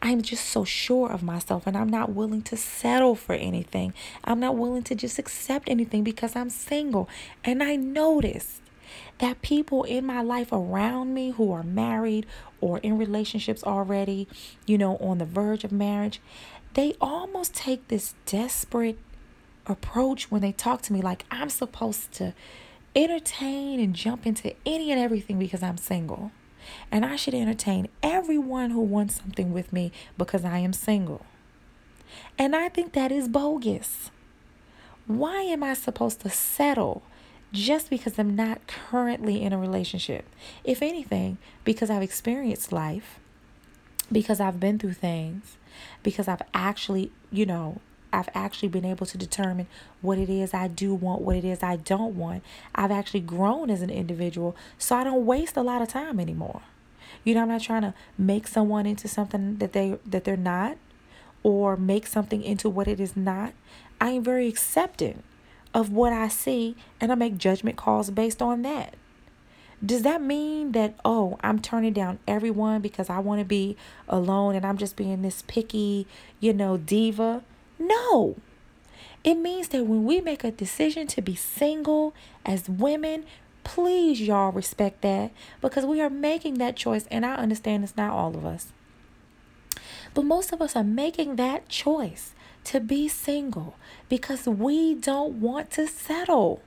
I'm 0.00 0.22
just 0.22 0.44
so 0.44 0.64
sure 0.64 1.10
of 1.10 1.24
myself 1.24 1.66
and 1.66 1.76
I'm 1.76 1.88
not 1.88 2.10
willing 2.10 2.42
to 2.42 2.56
settle 2.56 3.16
for 3.16 3.34
anything. 3.34 3.92
I'm 4.22 4.38
not 4.38 4.56
willing 4.56 4.84
to 4.84 4.94
just 4.94 5.18
accept 5.18 5.68
anything 5.68 6.04
because 6.04 6.36
I'm 6.36 6.50
single. 6.50 7.08
And 7.42 7.62
I 7.62 7.74
noticed 7.74 8.62
that 9.18 9.42
people 9.42 9.82
in 9.84 10.06
my 10.06 10.22
life 10.22 10.52
around 10.52 11.14
me 11.14 11.32
who 11.32 11.50
are 11.50 11.64
married 11.64 12.26
or 12.60 12.78
in 12.78 12.96
relationships 12.96 13.64
already, 13.64 14.28
you 14.66 14.78
know, 14.78 14.96
on 14.98 15.18
the 15.18 15.24
verge 15.24 15.64
of 15.64 15.72
marriage, 15.72 16.20
they 16.74 16.94
almost 17.00 17.54
take 17.54 17.88
this 17.88 18.14
desperate 18.24 18.98
approach 19.66 20.30
when 20.30 20.40
they 20.40 20.52
talk 20.52 20.80
to 20.82 20.92
me 20.92 21.02
like 21.02 21.24
I'm 21.30 21.50
supposed 21.50 22.12
to 22.12 22.34
entertain 22.94 23.80
and 23.80 23.94
jump 23.94 24.26
into 24.26 24.54
any 24.64 24.92
and 24.92 25.00
everything 25.00 25.38
because 25.38 25.62
I'm 25.62 25.76
single. 25.76 26.30
And 26.90 27.04
I 27.04 27.16
should 27.16 27.34
entertain 27.34 27.88
everyone 28.02 28.70
who 28.70 28.80
wants 28.80 29.16
something 29.16 29.52
with 29.52 29.72
me 29.72 29.92
because 30.16 30.44
I 30.44 30.58
am 30.58 30.72
single. 30.72 31.24
And 32.38 32.56
I 32.56 32.68
think 32.68 32.92
that 32.92 33.12
is 33.12 33.28
bogus. 33.28 34.10
Why 35.06 35.42
am 35.42 35.62
I 35.62 35.74
supposed 35.74 36.20
to 36.20 36.30
settle 36.30 37.02
just 37.52 37.88
because 37.88 38.18
I'm 38.18 38.36
not 38.36 38.66
currently 38.66 39.42
in 39.42 39.52
a 39.52 39.58
relationship. 39.58 40.26
If 40.64 40.82
anything, 40.82 41.38
because 41.64 41.90
I've 41.90 42.02
experienced 42.02 42.72
life, 42.72 43.18
because 44.10 44.40
I've 44.40 44.60
been 44.60 44.78
through 44.78 44.94
things, 44.94 45.56
because 46.02 46.28
I've 46.28 46.42
actually, 46.52 47.10
you 47.30 47.46
know, 47.46 47.80
I've 48.12 48.28
actually 48.34 48.68
been 48.68 48.84
able 48.84 49.06
to 49.06 49.18
determine 49.18 49.66
what 50.00 50.18
it 50.18 50.28
is 50.28 50.54
I 50.54 50.68
do 50.68 50.94
want, 50.94 51.22
what 51.22 51.36
it 51.36 51.44
is 51.44 51.62
I 51.62 51.76
don't 51.76 52.16
want. 52.16 52.42
I've 52.74 52.90
actually 52.90 53.20
grown 53.20 53.70
as 53.70 53.82
an 53.82 53.90
individual, 53.90 54.56
so 54.78 54.96
I 54.96 55.04
don't 55.04 55.26
waste 55.26 55.56
a 55.56 55.62
lot 55.62 55.82
of 55.82 55.88
time 55.88 56.18
anymore. 56.18 56.62
You 57.24 57.34
know, 57.34 57.42
I'm 57.42 57.48
not 57.48 57.62
trying 57.62 57.82
to 57.82 57.94
make 58.16 58.46
someone 58.46 58.86
into 58.86 59.08
something 59.08 59.56
that 59.58 59.72
they 59.72 59.98
that 60.06 60.24
they're 60.24 60.36
not 60.36 60.76
or 61.42 61.76
make 61.76 62.06
something 62.06 62.42
into 62.42 62.68
what 62.68 62.88
it 62.88 63.00
is 63.00 63.16
not. 63.16 63.52
I 64.00 64.10
am 64.10 64.24
very 64.24 64.48
accepting 64.48 65.22
of 65.74 65.90
what 65.90 66.12
I 66.12 66.28
see 66.28 66.76
and 67.00 67.12
I 67.12 67.14
make 67.14 67.38
judgment 67.38 67.76
calls 67.76 68.10
based 68.10 68.42
on 68.42 68.62
that. 68.62 68.94
Does 69.84 70.02
that 70.02 70.20
mean 70.20 70.72
that, 70.72 70.94
oh, 71.04 71.38
I'm 71.40 71.60
turning 71.60 71.92
down 71.92 72.18
everyone 72.26 72.80
because 72.80 73.08
I 73.08 73.20
want 73.20 73.40
to 73.40 73.44
be 73.44 73.76
alone 74.08 74.56
and 74.56 74.66
I'm 74.66 74.76
just 74.76 74.96
being 74.96 75.22
this 75.22 75.42
picky, 75.46 76.06
you 76.40 76.52
know, 76.52 76.76
diva? 76.76 77.42
No. 77.78 78.36
It 79.24 79.34
means 79.34 79.68
that 79.68 79.84
when 79.84 80.04
we 80.04 80.20
make 80.20 80.44
a 80.44 80.50
decision 80.50 81.06
to 81.08 81.22
be 81.22 81.34
single 81.34 82.14
as 82.46 82.68
women, 82.68 83.24
please, 83.64 84.20
y'all, 84.20 84.52
respect 84.52 85.02
that 85.02 85.32
because 85.60 85.84
we 85.84 86.00
are 86.00 86.10
making 86.10 86.54
that 86.54 86.76
choice. 86.76 87.06
And 87.10 87.26
I 87.26 87.34
understand 87.34 87.84
it's 87.84 87.96
not 87.96 88.12
all 88.12 88.36
of 88.36 88.46
us. 88.46 88.72
But 90.14 90.24
most 90.24 90.52
of 90.52 90.62
us 90.62 90.74
are 90.74 90.84
making 90.84 91.36
that 91.36 91.68
choice 91.68 92.32
to 92.64 92.80
be 92.80 93.08
single 93.08 93.76
because 94.08 94.46
we 94.46 94.94
don't 94.94 95.40
want 95.40 95.70
to 95.72 95.86
settle. 95.86 96.62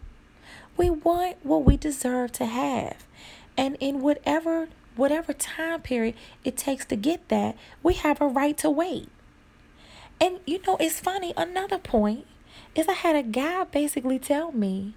We 0.78 0.90
want 0.90 1.38
what 1.44 1.66
we 1.66 1.78
deserve 1.78 2.32
to 2.34 2.46
have. 2.46 3.06
And 3.58 3.78
in 3.80 4.02
whatever 4.02 4.70
whatever 4.96 5.32
time 5.32 5.82
period 5.82 6.16
it 6.44 6.58
takes 6.58 6.86
to 6.86 6.96
get 6.96 7.30
that, 7.30 7.56
we 7.82 7.94
have 7.94 8.20
a 8.22 8.28
right 8.28 8.58
to 8.58 8.70
wait. 8.70 9.10
And 10.22 10.40
you 10.46 10.62
know, 10.68 10.78
it's 10.80 11.00
funny, 11.00 11.34
another 11.36 11.80
point 11.80 12.28
is 12.76 12.88
I 12.88 12.94
had 12.94 13.16
a 13.16 13.24
guy 13.24 13.64
basically 13.64 14.20
tell 14.20 14.52
me, 14.52 14.94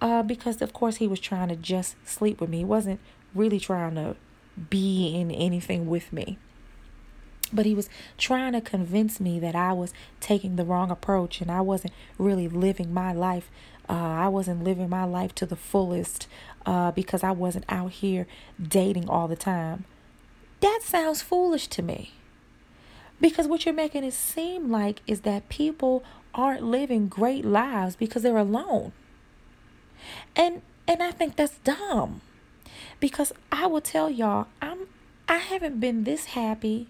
uh, 0.00 0.22
because 0.22 0.62
of 0.62 0.72
course 0.72 0.96
he 0.96 1.08
was 1.08 1.18
trying 1.18 1.48
to 1.48 1.56
just 1.56 1.96
sleep 2.06 2.40
with 2.40 2.48
me. 2.48 2.58
He 2.58 2.64
wasn't 2.64 3.00
really 3.34 3.58
trying 3.58 3.96
to 3.96 4.14
be 4.70 5.14
in 5.14 5.32
anything 5.32 5.88
with 5.88 6.12
me. 6.12 6.38
But 7.52 7.66
he 7.66 7.74
was 7.74 7.88
trying 8.18 8.52
to 8.52 8.60
convince 8.60 9.18
me 9.18 9.40
that 9.40 9.56
I 9.56 9.72
was 9.72 9.92
taking 10.20 10.56
the 10.56 10.64
wrong 10.64 10.90
approach 10.92 11.40
and 11.40 11.50
I 11.50 11.60
wasn't 11.62 11.94
really 12.16 12.46
living 12.46 12.94
my 12.94 13.12
life. 13.12 13.50
Uh, 13.88 13.94
I 13.94 14.28
wasn't 14.28 14.62
living 14.62 14.88
my 14.88 15.04
life 15.04 15.34
to 15.36 15.46
the 15.46 15.56
fullest 15.56 16.28
uh, 16.66 16.92
because 16.92 17.24
I 17.24 17.32
wasn't 17.32 17.64
out 17.68 17.90
here 17.92 18.26
dating 18.62 19.08
all 19.08 19.26
the 19.26 19.36
time. 19.36 19.86
That 20.60 20.80
sounds 20.82 21.22
foolish 21.22 21.66
to 21.68 21.82
me. 21.82 22.12
Because 23.20 23.48
what 23.48 23.64
you're 23.64 23.74
making 23.74 24.04
it 24.04 24.14
seem 24.14 24.70
like 24.70 25.00
is 25.06 25.22
that 25.22 25.48
people 25.48 26.04
aren't 26.34 26.62
living 26.62 27.08
great 27.08 27.44
lives 27.44 27.96
because 27.96 28.22
they're 28.22 28.36
alone. 28.36 28.92
And 30.36 30.62
and 30.86 31.02
I 31.02 31.10
think 31.10 31.36
that's 31.36 31.58
dumb. 31.58 32.20
Because 33.00 33.32
I 33.50 33.66
will 33.66 33.80
tell 33.80 34.08
y'all, 34.08 34.46
I'm 34.62 34.86
I 35.28 35.38
haven't 35.38 35.80
been 35.80 36.04
this 36.04 36.26
happy 36.26 36.86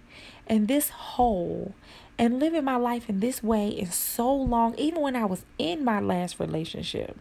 and 0.47 0.69
this 0.69 0.91
whole 0.91 1.75
and 2.19 2.41
living 2.41 2.65
my 2.65 2.77
life 2.77 3.09
in 3.09 3.21
this 3.21 3.43
way 3.43 3.69
in 3.69 3.91
so 3.91 4.35
long, 4.35 4.75
even 4.77 5.01
when 5.01 5.17
I 5.17 5.25
was 5.25 5.45
in 5.57 5.85
my 5.85 6.01
last 6.01 6.39
relationship. 6.39 7.17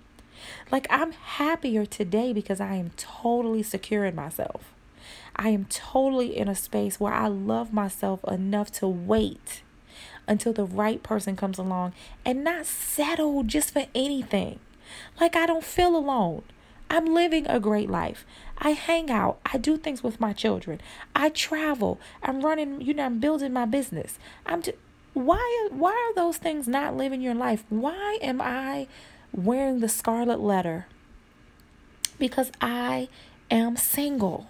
Like 0.71 0.87
I'm 0.89 1.11
happier 1.11 1.85
today 1.85 2.33
because 2.33 2.59
I 2.59 2.75
am 2.75 2.91
totally 2.97 3.63
secure 3.63 4.05
in 4.05 4.15
myself. 4.15 4.73
I 5.37 5.49
am 5.49 5.65
totally 5.65 6.35
in 6.35 6.47
a 6.47 6.55
space 6.55 6.99
where 6.99 7.13
I 7.13 7.27
love 7.27 7.71
myself 7.71 8.23
enough 8.25 8.71
to 8.73 8.87
wait 8.87 9.61
until 10.27 10.51
the 10.51 10.65
right 10.65 11.01
person 11.03 11.35
comes 11.35 11.57
along 11.57 11.93
and 12.25 12.43
not 12.43 12.65
settle 12.65 13.43
just 13.43 13.71
for 13.71 13.85
anything. 13.93 14.59
Like 15.19 15.35
I 15.35 15.45
don't 15.45 15.63
feel 15.63 15.95
alone. 15.95 16.43
I'm 16.89 17.05
living 17.13 17.45
a 17.47 17.59
great 17.59 17.89
life. 17.89 18.25
I 18.57 18.71
hang 18.71 19.11
out. 19.11 19.39
I 19.45 19.57
do 19.57 19.77
things 19.77 20.03
with 20.03 20.19
my 20.19 20.33
children. 20.33 20.79
I 21.15 21.29
travel. 21.29 21.99
I'm 22.23 22.41
running, 22.41 22.81
you 22.81 22.93
know, 22.93 23.05
I'm 23.05 23.19
building 23.19 23.53
my 23.53 23.65
business. 23.65 24.17
I'm 24.45 24.63
why 25.13 25.67
why 25.71 25.91
are 25.91 26.15
those 26.15 26.37
things 26.37 26.67
not 26.67 26.95
living 26.95 27.21
your 27.21 27.33
life? 27.33 27.63
Why 27.69 28.19
am 28.21 28.39
I 28.41 28.87
wearing 29.33 29.79
the 29.79 29.89
scarlet 29.89 30.39
letter? 30.39 30.87
Because 32.19 32.51
I 32.61 33.09
am 33.51 33.75
single. 33.77 34.47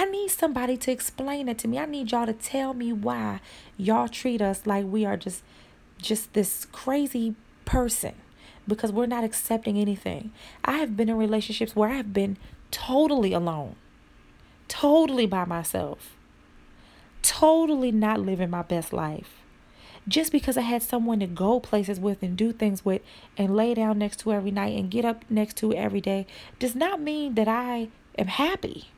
I 0.00 0.06
need 0.06 0.30
somebody 0.30 0.78
to 0.78 0.90
explain 0.90 1.46
it 1.46 1.58
to 1.58 1.68
me. 1.68 1.78
I 1.78 1.84
need 1.84 2.10
y'all 2.10 2.24
to 2.24 2.32
tell 2.32 2.72
me 2.72 2.90
why 2.90 3.40
y'all 3.76 4.08
treat 4.08 4.40
us 4.40 4.64
like 4.64 4.86
we 4.86 5.04
are 5.04 5.18
just 5.18 5.42
just 5.98 6.32
this 6.32 6.64
crazy 6.72 7.34
person 7.66 8.14
because 8.66 8.92
we're 8.92 9.04
not 9.04 9.24
accepting 9.24 9.76
anything. 9.76 10.32
I 10.64 10.78
have 10.78 10.96
been 10.96 11.10
in 11.10 11.18
relationships 11.18 11.76
where 11.76 11.90
I 11.90 11.96
have 11.96 12.14
been 12.14 12.38
totally 12.70 13.34
alone. 13.34 13.76
Totally 14.68 15.26
by 15.26 15.44
myself. 15.44 16.16
Totally 17.20 17.92
not 17.92 18.20
living 18.20 18.48
my 18.48 18.62
best 18.62 18.94
life. 18.94 19.34
Just 20.08 20.32
because 20.32 20.56
I 20.56 20.62
had 20.62 20.82
someone 20.82 21.20
to 21.20 21.26
go 21.26 21.60
places 21.60 22.00
with 22.00 22.22
and 22.22 22.38
do 22.38 22.54
things 22.54 22.86
with 22.86 23.02
and 23.36 23.54
lay 23.54 23.74
down 23.74 23.98
next 23.98 24.20
to 24.20 24.32
every 24.32 24.50
night 24.50 24.78
and 24.78 24.90
get 24.90 25.04
up 25.04 25.26
next 25.28 25.58
to 25.58 25.74
every 25.74 26.00
day 26.00 26.26
does 26.58 26.74
not 26.74 27.02
mean 27.02 27.34
that 27.34 27.48
I 27.48 27.88
am 28.16 28.28
happy. 28.28 28.88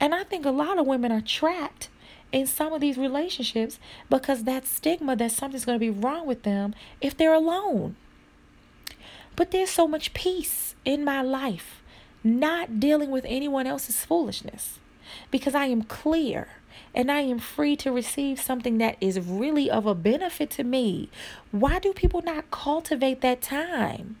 And 0.00 0.14
I 0.14 0.24
think 0.24 0.46
a 0.46 0.50
lot 0.50 0.78
of 0.78 0.86
women 0.86 1.12
are 1.12 1.20
trapped 1.20 1.88
in 2.32 2.46
some 2.46 2.72
of 2.72 2.80
these 2.80 2.96
relationships 2.96 3.78
because 4.08 4.44
that 4.44 4.66
stigma 4.66 5.14
that 5.16 5.32
something's 5.32 5.64
going 5.64 5.76
to 5.76 5.80
be 5.80 5.90
wrong 5.90 6.26
with 6.26 6.42
them 6.42 6.74
if 7.00 7.16
they're 7.16 7.34
alone. 7.34 7.96
But 9.36 9.50
there's 9.50 9.70
so 9.70 9.86
much 9.86 10.14
peace 10.14 10.74
in 10.84 11.04
my 11.04 11.22
life 11.22 11.82
not 12.22 12.80
dealing 12.80 13.10
with 13.10 13.24
anyone 13.26 13.66
else's 13.66 14.04
foolishness 14.04 14.78
because 15.30 15.54
I 15.54 15.66
am 15.66 15.82
clear 15.82 16.48
and 16.94 17.10
I 17.10 17.20
am 17.20 17.38
free 17.38 17.76
to 17.76 17.92
receive 17.92 18.40
something 18.40 18.78
that 18.78 18.96
is 19.00 19.20
really 19.20 19.70
of 19.70 19.86
a 19.86 19.94
benefit 19.94 20.50
to 20.50 20.64
me. 20.64 21.08
Why 21.50 21.78
do 21.78 21.92
people 21.92 22.22
not 22.22 22.50
cultivate 22.50 23.20
that 23.20 23.42
time? 23.42 24.16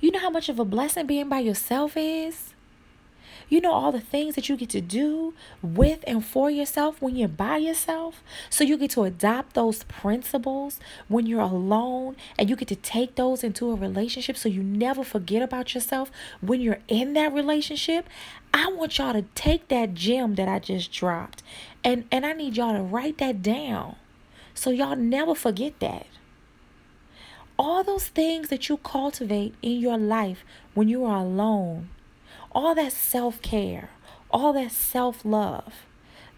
You 0.00 0.10
know 0.10 0.20
how 0.20 0.30
much 0.30 0.48
of 0.48 0.58
a 0.58 0.64
blessing 0.64 1.06
being 1.06 1.28
by 1.28 1.40
yourself 1.40 1.96
is? 1.96 2.54
You 3.48 3.60
know 3.62 3.72
all 3.72 3.92
the 3.92 4.00
things 4.00 4.34
that 4.34 4.48
you 4.48 4.56
get 4.56 4.68
to 4.70 4.80
do 4.80 5.32
with 5.62 6.04
and 6.06 6.24
for 6.24 6.50
yourself 6.50 7.00
when 7.00 7.16
you're 7.16 7.28
by 7.28 7.56
yourself. 7.56 8.22
So 8.50 8.62
you 8.62 8.76
get 8.76 8.90
to 8.92 9.04
adopt 9.04 9.54
those 9.54 9.84
principles 9.84 10.78
when 11.08 11.26
you're 11.26 11.40
alone 11.40 12.16
and 12.38 12.50
you 12.50 12.56
get 12.56 12.68
to 12.68 12.76
take 12.76 13.14
those 13.14 13.42
into 13.42 13.70
a 13.70 13.74
relationship 13.74 14.36
so 14.36 14.48
you 14.48 14.62
never 14.62 15.02
forget 15.02 15.40
about 15.40 15.74
yourself 15.74 16.10
when 16.40 16.60
you're 16.60 16.80
in 16.88 17.14
that 17.14 17.32
relationship. 17.32 18.06
I 18.52 18.70
want 18.70 18.98
y'all 18.98 19.14
to 19.14 19.24
take 19.34 19.68
that 19.68 19.94
gem 19.94 20.34
that 20.34 20.48
I 20.48 20.58
just 20.58 20.92
dropped 20.92 21.42
and 21.82 22.04
and 22.10 22.26
I 22.26 22.32
need 22.32 22.56
y'all 22.56 22.74
to 22.74 22.82
write 22.82 23.18
that 23.18 23.42
down 23.42 23.96
so 24.54 24.70
y'all 24.70 24.96
never 24.96 25.34
forget 25.34 25.78
that 25.80 26.06
all 27.58 27.82
those 27.82 28.06
things 28.06 28.48
that 28.48 28.68
you 28.68 28.76
cultivate 28.78 29.54
in 29.62 29.80
your 29.80 29.98
life 29.98 30.44
when 30.74 30.88
you 30.88 31.04
are 31.04 31.18
alone 31.18 31.88
all 32.58 32.74
that 32.74 32.90
self 32.92 33.40
care, 33.40 33.88
all 34.32 34.52
that 34.52 34.72
self 34.72 35.24
love. 35.24 35.86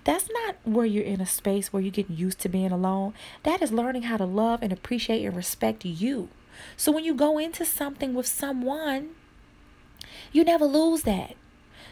That's 0.05 0.29
not 0.31 0.57
where 0.65 0.85
you're 0.85 1.03
in 1.03 1.19
a 1.19 1.25
space 1.25 1.73
where 1.73 1.81
you're 1.81 1.91
getting 1.91 2.15
used 2.15 2.41
to 2.41 2.49
being 2.51 2.73
alone. 2.73 3.15
That 3.45 3.63
is 3.63 3.73
learning 3.73 4.03
how 4.03 4.19
to 4.19 4.27
love 4.27 4.63
and 4.63 4.71
appreciate 4.71 5.25
and 5.25 5.35
respect 5.35 5.83
you. 5.87 6.29
So 6.77 6.93
when 6.93 7.05
you 7.05 7.15
go 7.15 7.39
into 7.39 7.65
something 7.65 8.13
with 8.13 8.27
someone, 8.27 9.11
you 10.31 10.45
never 10.45 10.67
lose 10.67 11.03
that. 11.03 11.37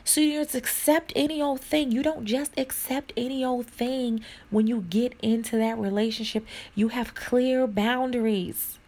So 0.04 0.20
you 0.20 0.42
just 0.42 0.54
accept 0.54 1.14
any 1.16 1.40
old 1.40 1.62
thing. 1.62 1.90
You 1.90 2.02
don't 2.02 2.26
just 2.26 2.52
accept 2.58 3.14
any 3.16 3.42
old 3.42 3.66
thing 3.66 4.22
when 4.50 4.66
you 4.66 4.82
get 4.82 5.14
into 5.22 5.56
that 5.56 5.78
relationship. 5.78 6.44
You 6.74 6.88
have 6.88 7.14
clear 7.14 7.66
boundaries. 7.66 8.78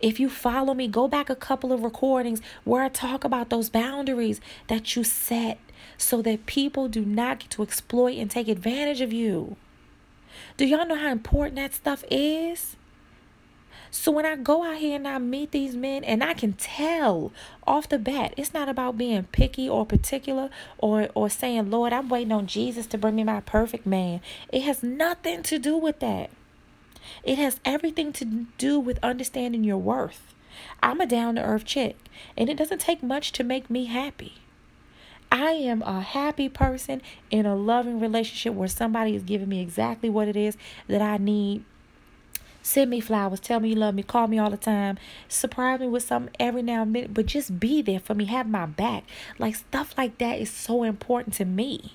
If 0.00 0.18
you 0.18 0.28
follow 0.28 0.74
me, 0.74 0.88
go 0.88 1.08
back 1.08 1.28
a 1.28 1.36
couple 1.36 1.72
of 1.72 1.82
recordings 1.82 2.40
where 2.64 2.82
I 2.82 2.88
talk 2.88 3.24
about 3.24 3.50
those 3.50 3.68
boundaries 3.68 4.40
that 4.68 4.96
you 4.96 5.04
set 5.04 5.58
so 5.98 6.22
that 6.22 6.46
people 6.46 6.88
do 6.88 7.04
not 7.04 7.40
get 7.40 7.50
to 7.50 7.62
exploit 7.62 8.18
and 8.18 8.30
take 8.30 8.48
advantage 8.48 9.00
of 9.00 9.12
you. 9.12 9.56
Do 10.56 10.64
y'all 10.64 10.86
know 10.86 10.96
how 10.96 11.10
important 11.10 11.56
that 11.56 11.74
stuff 11.74 12.04
is? 12.10 12.76
So 13.90 14.12
when 14.12 14.24
I 14.24 14.36
go 14.36 14.62
out 14.62 14.76
here 14.76 14.94
and 14.96 15.08
I 15.08 15.18
meet 15.18 15.50
these 15.50 15.74
men 15.74 16.04
and 16.04 16.22
I 16.22 16.32
can 16.34 16.52
tell 16.52 17.32
off 17.66 17.88
the 17.88 17.98
bat, 17.98 18.34
it's 18.36 18.54
not 18.54 18.68
about 18.68 18.96
being 18.96 19.24
picky 19.24 19.68
or 19.68 19.84
particular 19.84 20.48
or 20.78 21.08
or 21.14 21.28
saying, 21.28 21.70
"Lord, 21.70 21.92
I'm 21.92 22.08
waiting 22.08 22.32
on 22.32 22.46
Jesus 22.46 22.86
to 22.88 22.98
bring 22.98 23.16
me 23.16 23.24
my 23.24 23.40
perfect 23.40 23.86
man." 23.86 24.20
It 24.52 24.62
has 24.62 24.84
nothing 24.84 25.42
to 25.42 25.58
do 25.58 25.76
with 25.76 25.98
that. 25.98 26.30
It 27.22 27.38
has 27.38 27.60
everything 27.64 28.12
to 28.14 28.46
do 28.58 28.78
with 28.78 28.98
understanding 29.02 29.64
your 29.64 29.78
worth. 29.78 30.34
I'm 30.82 31.00
a 31.00 31.06
down 31.06 31.36
to 31.36 31.42
earth 31.42 31.64
chick, 31.64 31.96
and 32.36 32.48
it 32.48 32.56
doesn't 32.56 32.80
take 32.80 33.02
much 33.02 33.32
to 33.32 33.44
make 33.44 33.70
me 33.70 33.86
happy. 33.86 34.34
I 35.32 35.52
am 35.52 35.82
a 35.82 36.00
happy 36.00 36.48
person 36.48 37.02
in 37.30 37.46
a 37.46 37.54
loving 37.54 38.00
relationship 38.00 38.54
where 38.54 38.68
somebody 38.68 39.14
is 39.14 39.22
giving 39.22 39.48
me 39.48 39.60
exactly 39.60 40.10
what 40.10 40.26
it 40.28 40.36
is 40.36 40.56
that 40.88 41.00
I 41.00 41.18
need. 41.18 41.64
Send 42.62 42.90
me 42.90 43.00
flowers, 43.00 43.40
tell 43.40 43.60
me 43.60 43.70
you 43.70 43.74
love 43.74 43.94
me, 43.94 44.02
call 44.02 44.26
me 44.26 44.38
all 44.38 44.50
the 44.50 44.56
time, 44.56 44.98
surprise 45.28 45.80
me 45.80 45.86
with 45.86 46.02
something 46.02 46.34
every 46.38 46.62
now 46.62 46.82
and 46.82 46.94
then, 46.94 47.12
but 47.12 47.26
just 47.26 47.58
be 47.58 47.80
there 47.80 48.00
for 48.00 48.14
me, 48.14 48.26
have 48.26 48.48
my 48.48 48.66
back. 48.66 49.04
Like 49.38 49.54
stuff 49.54 49.94
like 49.96 50.18
that 50.18 50.38
is 50.38 50.50
so 50.50 50.82
important 50.82 51.34
to 51.36 51.44
me. 51.44 51.94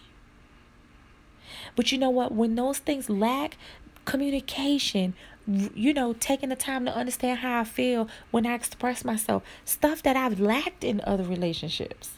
But 1.76 1.92
you 1.92 1.98
know 1.98 2.10
what? 2.10 2.32
When 2.32 2.56
those 2.56 2.80
things 2.80 3.10
lack, 3.10 3.58
communication, 4.06 5.14
you 5.48 5.94
know, 5.94 6.14
taking 6.14 6.50
the 6.50 6.56
time 6.56 6.86
to 6.86 6.96
understand 6.96 7.40
how 7.40 7.60
I 7.60 7.64
feel 7.64 8.08
when 8.32 8.46
I 8.46 8.54
express 8.54 9.04
myself, 9.04 9.44
stuff 9.66 10.02
that 10.04 10.16
I've 10.16 10.40
lacked 10.40 10.84
in 10.84 11.02
other 11.04 11.24
relationships. 11.24 12.12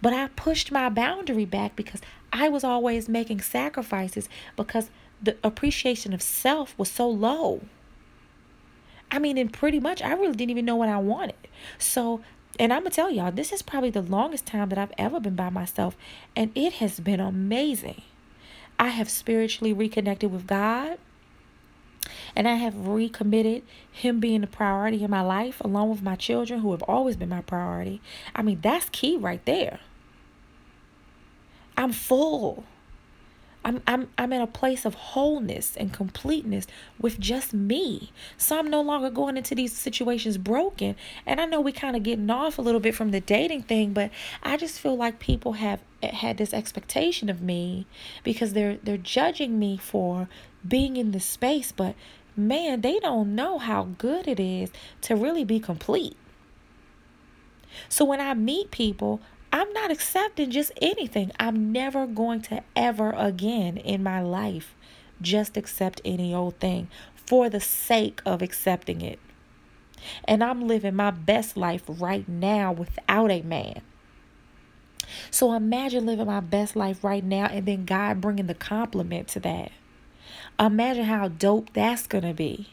But 0.00 0.12
I 0.12 0.28
pushed 0.28 0.72
my 0.72 0.88
boundary 0.88 1.44
back 1.44 1.76
because 1.76 2.00
I 2.32 2.48
was 2.48 2.64
always 2.64 3.08
making 3.08 3.40
sacrifices 3.40 4.28
because 4.56 4.90
the 5.22 5.36
appreciation 5.42 6.12
of 6.12 6.22
self 6.22 6.76
was 6.78 6.90
so 6.90 7.08
low. 7.08 7.62
I 9.10 9.18
mean, 9.18 9.38
and 9.38 9.52
pretty 9.52 9.80
much 9.80 10.02
I 10.02 10.12
really 10.14 10.34
didn't 10.34 10.50
even 10.50 10.64
know 10.64 10.76
what 10.76 10.88
I 10.88 10.98
wanted. 10.98 11.36
So, 11.78 12.20
and 12.58 12.72
I'm 12.72 12.80
going 12.80 12.90
to 12.90 12.96
tell 12.96 13.10
y'all, 13.10 13.30
this 13.30 13.52
is 13.52 13.62
probably 13.62 13.90
the 13.90 14.02
longest 14.02 14.46
time 14.46 14.68
that 14.70 14.78
I've 14.78 14.92
ever 14.98 15.20
been 15.20 15.36
by 15.36 15.50
myself, 15.50 15.96
and 16.34 16.50
it 16.54 16.74
has 16.74 17.00
been 17.00 17.20
amazing. 17.20 18.02
I 18.78 18.88
have 18.88 19.08
spiritually 19.08 19.72
reconnected 19.72 20.32
with 20.32 20.46
God. 20.46 20.98
And 22.36 22.48
I 22.48 22.54
have 22.54 22.86
recommitted 22.86 23.62
Him 23.90 24.20
being 24.20 24.42
a 24.42 24.46
priority 24.46 25.02
in 25.02 25.10
my 25.10 25.22
life, 25.22 25.60
along 25.60 25.90
with 25.90 26.02
my 26.02 26.16
children, 26.16 26.60
who 26.60 26.72
have 26.72 26.82
always 26.82 27.16
been 27.16 27.28
my 27.28 27.42
priority. 27.42 28.00
I 28.34 28.42
mean, 28.42 28.60
that's 28.62 28.88
key 28.90 29.16
right 29.16 29.44
there. 29.44 29.80
I'm 31.76 31.92
full. 31.92 32.64
I'm, 33.64 33.82
I'm, 33.86 34.10
I'm 34.18 34.32
in 34.32 34.42
a 34.42 34.46
place 34.46 34.84
of 34.84 34.94
wholeness 34.94 35.74
and 35.76 35.92
completeness 35.92 36.66
with 37.00 37.18
just 37.18 37.54
me. 37.54 38.12
So 38.36 38.58
I'm 38.58 38.68
no 38.68 38.82
longer 38.82 39.08
going 39.08 39.38
into 39.38 39.54
these 39.54 39.72
situations 39.72 40.36
broken. 40.36 40.96
And 41.24 41.40
I 41.40 41.46
know 41.46 41.60
we 41.60 41.72
kind 41.72 41.96
of 41.96 42.02
getting 42.02 42.28
off 42.28 42.58
a 42.58 42.62
little 42.62 42.80
bit 42.80 42.94
from 42.94 43.10
the 43.10 43.20
dating 43.20 43.62
thing, 43.62 43.94
but 43.94 44.10
I 44.42 44.58
just 44.58 44.78
feel 44.78 44.96
like 44.96 45.18
people 45.18 45.54
have 45.54 45.80
had 46.02 46.36
this 46.36 46.52
expectation 46.52 47.30
of 47.30 47.40
me 47.40 47.86
because 48.22 48.52
they're 48.52 48.76
they're 48.82 48.98
judging 48.98 49.58
me 49.58 49.78
for 49.78 50.28
being 50.66 50.96
in 50.96 51.12
this 51.12 51.24
space, 51.24 51.72
but 51.72 51.94
man, 52.36 52.80
they 52.80 52.98
don't 52.98 53.34
know 53.34 53.58
how 53.58 53.88
good 53.98 54.26
it 54.26 54.40
is 54.40 54.70
to 55.02 55.14
really 55.14 55.44
be 55.44 55.60
complete. 55.60 56.16
So 57.88 58.04
when 58.04 58.20
I 58.20 58.34
meet 58.34 58.70
people, 58.70 59.20
I'm 59.52 59.72
not 59.72 59.90
accepting 59.90 60.50
just 60.50 60.72
anything. 60.80 61.32
I'm 61.38 61.72
never 61.72 62.06
going 62.06 62.42
to 62.42 62.62
ever 62.74 63.10
again 63.16 63.76
in 63.76 64.02
my 64.02 64.20
life 64.20 64.74
just 65.20 65.56
accept 65.56 66.00
any 66.04 66.34
old 66.34 66.58
thing 66.58 66.88
for 67.14 67.48
the 67.48 67.60
sake 67.60 68.20
of 68.26 68.42
accepting 68.42 69.00
it. 69.00 69.18
And 70.24 70.42
I'm 70.42 70.66
living 70.66 70.94
my 70.94 71.10
best 71.10 71.56
life 71.56 71.82
right 71.88 72.28
now 72.28 72.72
without 72.72 73.30
a 73.30 73.42
man. 73.42 73.80
So 75.30 75.52
imagine 75.52 76.06
living 76.06 76.26
my 76.26 76.40
best 76.40 76.76
life 76.76 77.04
right 77.04 77.24
now 77.24 77.46
and 77.46 77.66
then 77.66 77.84
God 77.84 78.20
bringing 78.20 78.46
the 78.46 78.54
compliment 78.54 79.28
to 79.28 79.40
that. 79.40 79.70
Imagine 80.58 81.04
how 81.04 81.28
dope 81.28 81.72
that's 81.72 82.06
going 82.06 82.24
to 82.24 82.34
be. 82.34 82.68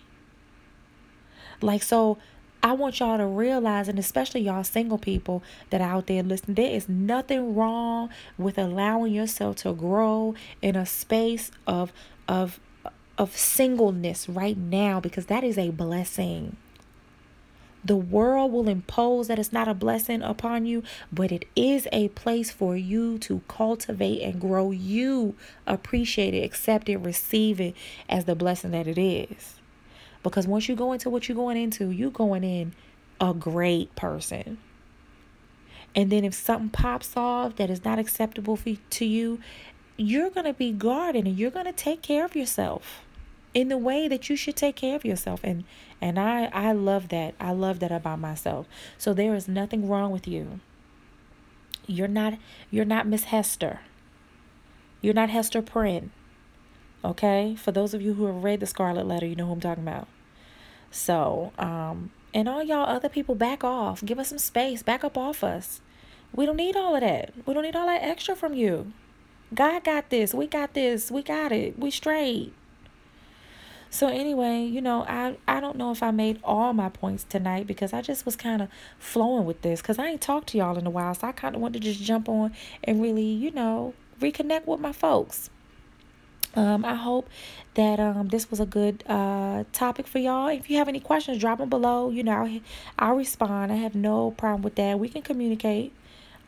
Like, 1.62 1.84
so 1.84 2.18
I 2.64 2.74
want 2.74 3.00
y'all 3.00 3.18
to 3.18 3.26
realize, 3.26 3.88
and 3.88 3.98
especially 3.98 4.42
y'all 4.42 4.64
single 4.64 4.98
people 4.98 5.42
that 5.72 5.82
are 5.82 5.90
out 5.90 6.08
there 6.08 6.22
listening, 6.22 6.56
there 6.56 6.72
is 6.72 6.88
nothing 6.88 7.56
wrong 7.56 8.10
with 8.38 8.58
allowing 8.58 9.14
yourself 9.14 9.58
to 9.58 9.74
grow 9.74 10.36
in 10.62 10.76
a 10.76 10.86
space 10.86 11.52
of 11.66 11.92
of 12.28 12.60
of 13.18 13.36
singleness 13.36 14.28
right 14.30 14.58
now 14.58 15.00
because 15.00 15.28
that 15.28 15.44
is 15.44 15.58
a 15.58 15.70
blessing. 15.70 16.56
The 17.84 17.96
world 17.96 18.52
will 18.52 18.70
impose 18.70 19.28
that 19.28 19.40
it's 19.40 19.52
not 19.52 19.68
a 19.68 19.74
blessing 19.74 20.22
upon 20.22 20.66
you, 20.66 20.84
but 21.12 21.32
it 21.32 21.46
is 21.56 21.88
a 21.92 22.10
place 22.10 22.52
for 22.52 22.78
you 22.78 23.18
to 23.20 23.42
cultivate 23.48 24.22
and 24.22 24.40
grow. 24.40 24.70
You 24.72 25.36
appreciate 25.66 26.36
it, 26.36 26.44
accept 26.44 26.90
it, 26.90 26.98
receive 26.98 27.60
it 27.60 27.76
as 28.08 28.26
the 28.26 28.36
blessing 28.36 28.72
that 28.72 28.88
it 28.88 29.00
is. 29.00 29.56
Because 30.22 30.46
once 30.46 30.70
you 30.70 30.76
go 30.76 30.94
into 30.94 31.10
what 31.10 31.28
you're 31.28 31.36
going 31.36 31.58
into, 31.58 31.90
you're 31.90 32.12
going 32.12 32.44
in 32.44 32.74
a 33.20 33.34
great 33.34 33.96
person. 33.96 34.60
And 35.96 36.12
then 36.12 36.24
if 36.24 36.34
something 36.36 36.70
pops 36.70 37.18
off 37.18 37.56
that 37.56 37.70
is 37.70 37.84
not 37.84 38.00
acceptable 38.00 38.56
for, 38.56 38.76
to 38.92 39.06
you, 39.06 39.40
you're 39.98 40.30
going 40.30 40.46
to 40.46 40.54
be 40.54 40.72
guarded 40.72 41.26
and 41.26 41.38
you're 41.38 41.52
going 41.52 41.66
to 41.66 41.74
take 41.74 42.02
care 42.02 42.26
of 42.26 42.36
yourself 42.36 43.04
in 43.54 43.68
the 43.68 43.78
way 43.78 44.08
that 44.08 44.30
you 44.30 44.36
should 44.36 44.56
take 44.56 44.76
care 44.76 44.96
of 44.96 45.06
yourself 45.06 45.42
and 45.44 45.64
and 46.00 46.18
I 46.18 46.46
I 46.46 46.72
love 46.72 47.10
that. 47.10 47.36
I 47.40 47.52
love 47.52 47.80
that 47.80 47.92
about 47.92 48.20
myself. 48.20 48.68
So 48.98 49.14
there 49.14 49.36
is 49.36 49.48
nothing 49.48 49.88
wrong 49.88 50.12
with 50.12 50.28
you. 50.28 50.60
You're 51.86 52.08
not 52.08 52.36
you're 52.70 52.86
not 52.86 53.08
Miss 53.08 53.26
Hester. 53.26 53.82
You're 55.02 55.14
not 55.14 55.30
Hester 55.30 55.62
Prynne. 55.62 56.12
Okay? 57.04 57.56
For 57.56 57.72
those 57.72 57.94
of 57.94 58.02
you 58.02 58.14
who 58.14 58.26
have 58.26 58.44
read 58.44 58.60
the 58.60 58.68
Scarlet 58.68 59.06
Letter, 59.06 59.26
you 59.26 59.36
know 59.36 59.48
who 59.48 59.54
I'm 59.54 59.60
talking 59.60 59.84
about. 59.84 60.08
So, 60.90 61.52
um 61.58 62.12
and 62.34 62.48
all 62.48 62.64
y'all 62.64 62.88
other 62.90 63.10
people 63.10 63.36
back 63.36 63.64
off. 63.64 64.04
Give 64.06 64.18
us 64.18 64.30
some 64.30 64.38
space. 64.38 64.82
Back 64.82 65.04
up 65.04 65.18
off 65.18 65.44
us. 65.44 65.82
We 66.34 66.46
don't 66.46 66.56
need 66.56 66.78
all 66.78 66.96
of 66.96 67.02
that. 67.02 67.34
We 67.46 67.54
don't 67.54 67.64
need 67.64 67.76
all 67.76 67.88
that 67.88 68.04
extra 68.04 68.36
from 68.36 68.54
you. 68.54 68.94
God 69.54 69.84
got 69.84 70.10
this. 70.10 70.34
We 70.34 70.48
got 70.48 70.74
this. 70.74 71.12
We 71.12 71.22
got 71.24 71.52
it. 71.52 71.78
We 71.78 71.92
straight. 71.92 72.54
So 73.94 74.08
anyway, 74.08 74.64
you 74.64 74.80
know, 74.80 75.04
I 75.04 75.36
I 75.50 75.60
don't 75.60 75.76
know 75.76 75.92
if 75.92 76.02
I 76.02 76.12
made 76.12 76.40
all 76.46 76.72
my 76.72 76.88
points 76.88 77.26
tonight 77.26 77.68
because 77.68 77.92
I 77.92 78.02
just 78.02 78.26
was 78.26 78.38
kind 78.38 78.62
of 78.62 78.70
flowing 78.98 79.46
with 79.46 79.64
this 79.64 79.82
because 79.82 80.00
I 80.00 80.08
ain't 80.08 80.22
talked 80.22 80.48
to 80.50 80.58
y'all 80.58 80.78
in 80.78 80.88
a 80.88 80.90
while, 80.90 81.14
so 81.14 81.28
I 81.28 81.34
kind 81.34 81.56
of 81.56 81.62
wanted 81.62 81.82
to 81.82 81.92
just 81.92 82.02
jump 82.02 82.30
on 82.30 82.54
and 82.86 83.02
really, 83.02 83.26
you 83.26 83.52
know, 83.52 83.94
reconnect 84.22 84.66
with 84.66 84.80
my 84.80 84.94
folks. 84.94 85.50
Um, 86.56 86.86
I 86.86 86.96
hope 86.96 87.30
that 87.74 88.00
um 88.00 88.30
this 88.30 88.50
was 88.50 88.62
a 88.62 88.66
good 88.66 89.04
uh 89.08 89.66
topic 89.74 90.08
for 90.08 90.20
y'all. 90.20 90.48
If 90.48 90.70
you 90.70 90.78
have 90.78 90.88
any 90.88 91.02
questions, 91.02 91.38
drop 91.40 91.60
them 91.60 91.70
below. 91.70 92.12
You 92.12 92.24
know, 92.24 92.32
I'll, 92.32 92.60
I'll 92.98 93.16
respond. 93.16 93.74
I 93.74 93.76
have 93.76 93.94
no 93.94 94.32
problem 94.32 94.62
with 94.62 94.76
that. 94.76 95.00
We 95.00 95.10
can 95.10 95.22
communicate. 95.22 95.92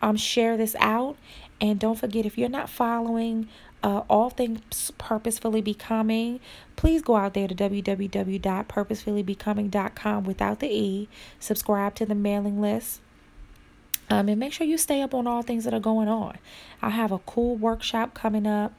Um, 0.02 0.18
share 0.18 0.58
this 0.58 0.76
out, 0.80 1.16
and 1.62 1.80
don't 1.80 1.98
forget 1.98 2.26
if 2.26 2.38
you're 2.38 2.50
not 2.50 2.70
following 2.70 3.48
uh, 3.84 4.04
all 4.10 4.30
things 4.30 4.92
purposefully 4.98 5.62
becoming 5.62 6.40
please 6.76 7.02
go 7.02 7.16
out 7.16 7.34
there 7.34 7.48
to 7.48 7.56
www.purposefully.becoming.com 7.56 10.24
without 10.24 10.60
the 10.60 10.68
e 10.68 11.08
subscribe 11.40 11.96
to 11.96 12.06
the 12.06 12.16
mailing 12.16 12.62
list 12.62 13.02
um, 14.10 14.28
and 14.28 14.40
make 14.40 14.52
sure 14.52 14.68
you 14.68 14.78
stay 14.78 15.02
up 15.02 15.14
on 15.14 15.28
all 15.28 15.42
things 15.42 15.64
that 15.66 15.74
are 15.74 15.80
going 15.80 16.08
on 16.08 16.38
i 16.82 16.90
have 16.90 17.12
a 17.12 17.20
cool 17.20 17.56
workshop 17.56 18.14
coming 18.14 18.48
up 18.48 18.74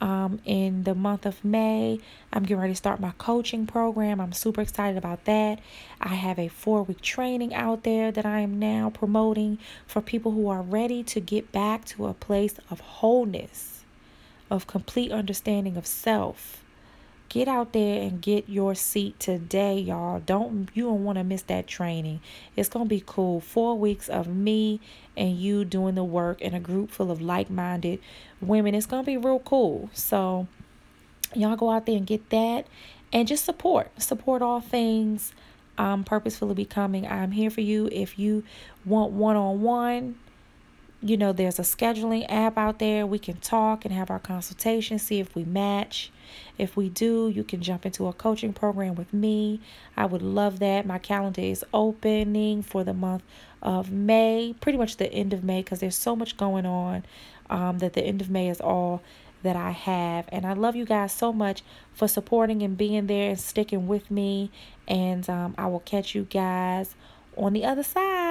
um, 0.00 0.40
in 0.44 0.84
the 0.84 0.94
month 0.94 1.24
of 1.24 1.44
May. 1.44 2.00
I'm 2.32 2.42
getting 2.42 2.58
ready 2.58 2.72
to 2.72 2.76
start 2.76 3.00
my 3.00 3.12
coaching 3.18 3.66
program. 3.66 4.20
I'm 4.20 4.32
super 4.32 4.60
excited 4.60 4.98
about 4.98 5.24
that. 5.24 5.60
I 6.00 6.14
have 6.14 6.38
a 6.38 6.48
four 6.48 6.82
week 6.82 7.00
training 7.00 7.54
out 7.54 7.82
there 7.82 8.12
that 8.12 8.26
I 8.26 8.40
am 8.40 8.58
now 8.58 8.90
promoting 8.90 9.58
for 9.86 10.02
people 10.02 10.32
who 10.32 10.48
are 10.48 10.62
ready 10.62 11.02
to 11.04 11.20
get 11.20 11.52
back 11.52 11.84
to 11.86 12.06
a 12.06 12.14
place 12.14 12.56
of 12.70 12.80
wholeness 12.80 13.75
of 14.50 14.66
complete 14.66 15.12
understanding 15.12 15.76
of 15.76 15.86
self. 15.86 16.62
Get 17.28 17.48
out 17.48 17.72
there 17.72 18.02
and 18.02 18.22
get 18.22 18.48
your 18.48 18.76
seat 18.76 19.18
today, 19.18 19.78
y'all. 19.78 20.20
Don't 20.20 20.68
you 20.74 20.84
don't 20.84 21.02
want 21.02 21.18
to 21.18 21.24
miss 21.24 21.42
that 21.42 21.66
training. 21.66 22.20
It's 22.54 22.68
gonna 22.68 22.84
be 22.84 23.02
cool. 23.04 23.40
Four 23.40 23.76
weeks 23.76 24.08
of 24.08 24.28
me 24.28 24.80
and 25.16 25.36
you 25.36 25.64
doing 25.64 25.96
the 25.96 26.04
work 26.04 26.40
in 26.40 26.54
a 26.54 26.60
group 26.60 26.90
full 26.92 27.10
of 27.10 27.20
like-minded 27.20 27.98
women. 28.40 28.76
It's 28.76 28.86
gonna 28.86 29.02
be 29.02 29.16
real 29.16 29.40
cool. 29.40 29.90
So 29.92 30.46
y'all 31.34 31.56
go 31.56 31.70
out 31.70 31.86
there 31.86 31.96
and 31.96 32.06
get 32.06 32.30
that 32.30 32.68
and 33.12 33.26
just 33.26 33.44
support. 33.44 33.90
Support 34.00 34.40
all 34.42 34.60
things 34.60 35.32
um 35.78 36.04
purposefully 36.04 36.54
becoming. 36.54 37.08
I'm 37.08 37.32
here 37.32 37.50
for 37.50 37.60
you 37.60 37.88
if 37.90 38.20
you 38.20 38.44
want 38.84 39.10
one-on-one 39.10 40.16
you 41.08 41.16
know, 41.16 41.32
there's 41.32 41.58
a 41.58 41.62
scheduling 41.62 42.26
app 42.28 42.58
out 42.58 42.78
there. 42.78 43.06
We 43.06 43.18
can 43.18 43.36
talk 43.36 43.84
and 43.84 43.94
have 43.94 44.10
our 44.10 44.18
consultation, 44.18 44.98
see 44.98 45.20
if 45.20 45.34
we 45.34 45.44
match. 45.44 46.10
If 46.58 46.76
we 46.76 46.88
do, 46.88 47.28
you 47.28 47.44
can 47.44 47.62
jump 47.62 47.86
into 47.86 48.06
a 48.08 48.12
coaching 48.12 48.52
program 48.52 48.94
with 48.94 49.12
me. 49.12 49.60
I 49.96 50.06
would 50.06 50.22
love 50.22 50.58
that. 50.58 50.86
My 50.86 50.98
calendar 50.98 51.42
is 51.42 51.64
opening 51.72 52.62
for 52.62 52.82
the 52.82 52.94
month 52.94 53.22
of 53.62 53.90
May, 53.90 54.54
pretty 54.60 54.78
much 54.78 54.96
the 54.96 55.12
end 55.12 55.32
of 55.32 55.44
May, 55.44 55.62
because 55.62 55.80
there's 55.80 55.96
so 55.96 56.16
much 56.16 56.36
going 56.36 56.66
on 56.66 57.04
um, 57.48 57.78
that 57.78 57.92
the 57.92 58.02
end 58.02 58.20
of 58.20 58.30
May 58.30 58.48
is 58.48 58.60
all 58.60 59.02
that 59.42 59.56
I 59.56 59.70
have. 59.70 60.28
And 60.32 60.44
I 60.44 60.54
love 60.54 60.74
you 60.74 60.84
guys 60.84 61.12
so 61.12 61.32
much 61.32 61.62
for 61.94 62.08
supporting 62.08 62.62
and 62.62 62.76
being 62.76 63.06
there 63.06 63.30
and 63.30 63.38
sticking 63.38 63.86
with 63.86 64.10
me. 64.10 64.50
And 64.88 65.28
um, 65.30 65.54
I 65.56 65.66
will 65.66 65.80
catch 65.80 66.14
you 66.14 66.24
guys 66.24 66.94
on 67.36 67.52
the 67.52 67.64
other 67.64 67.82
side. 67.82 68.25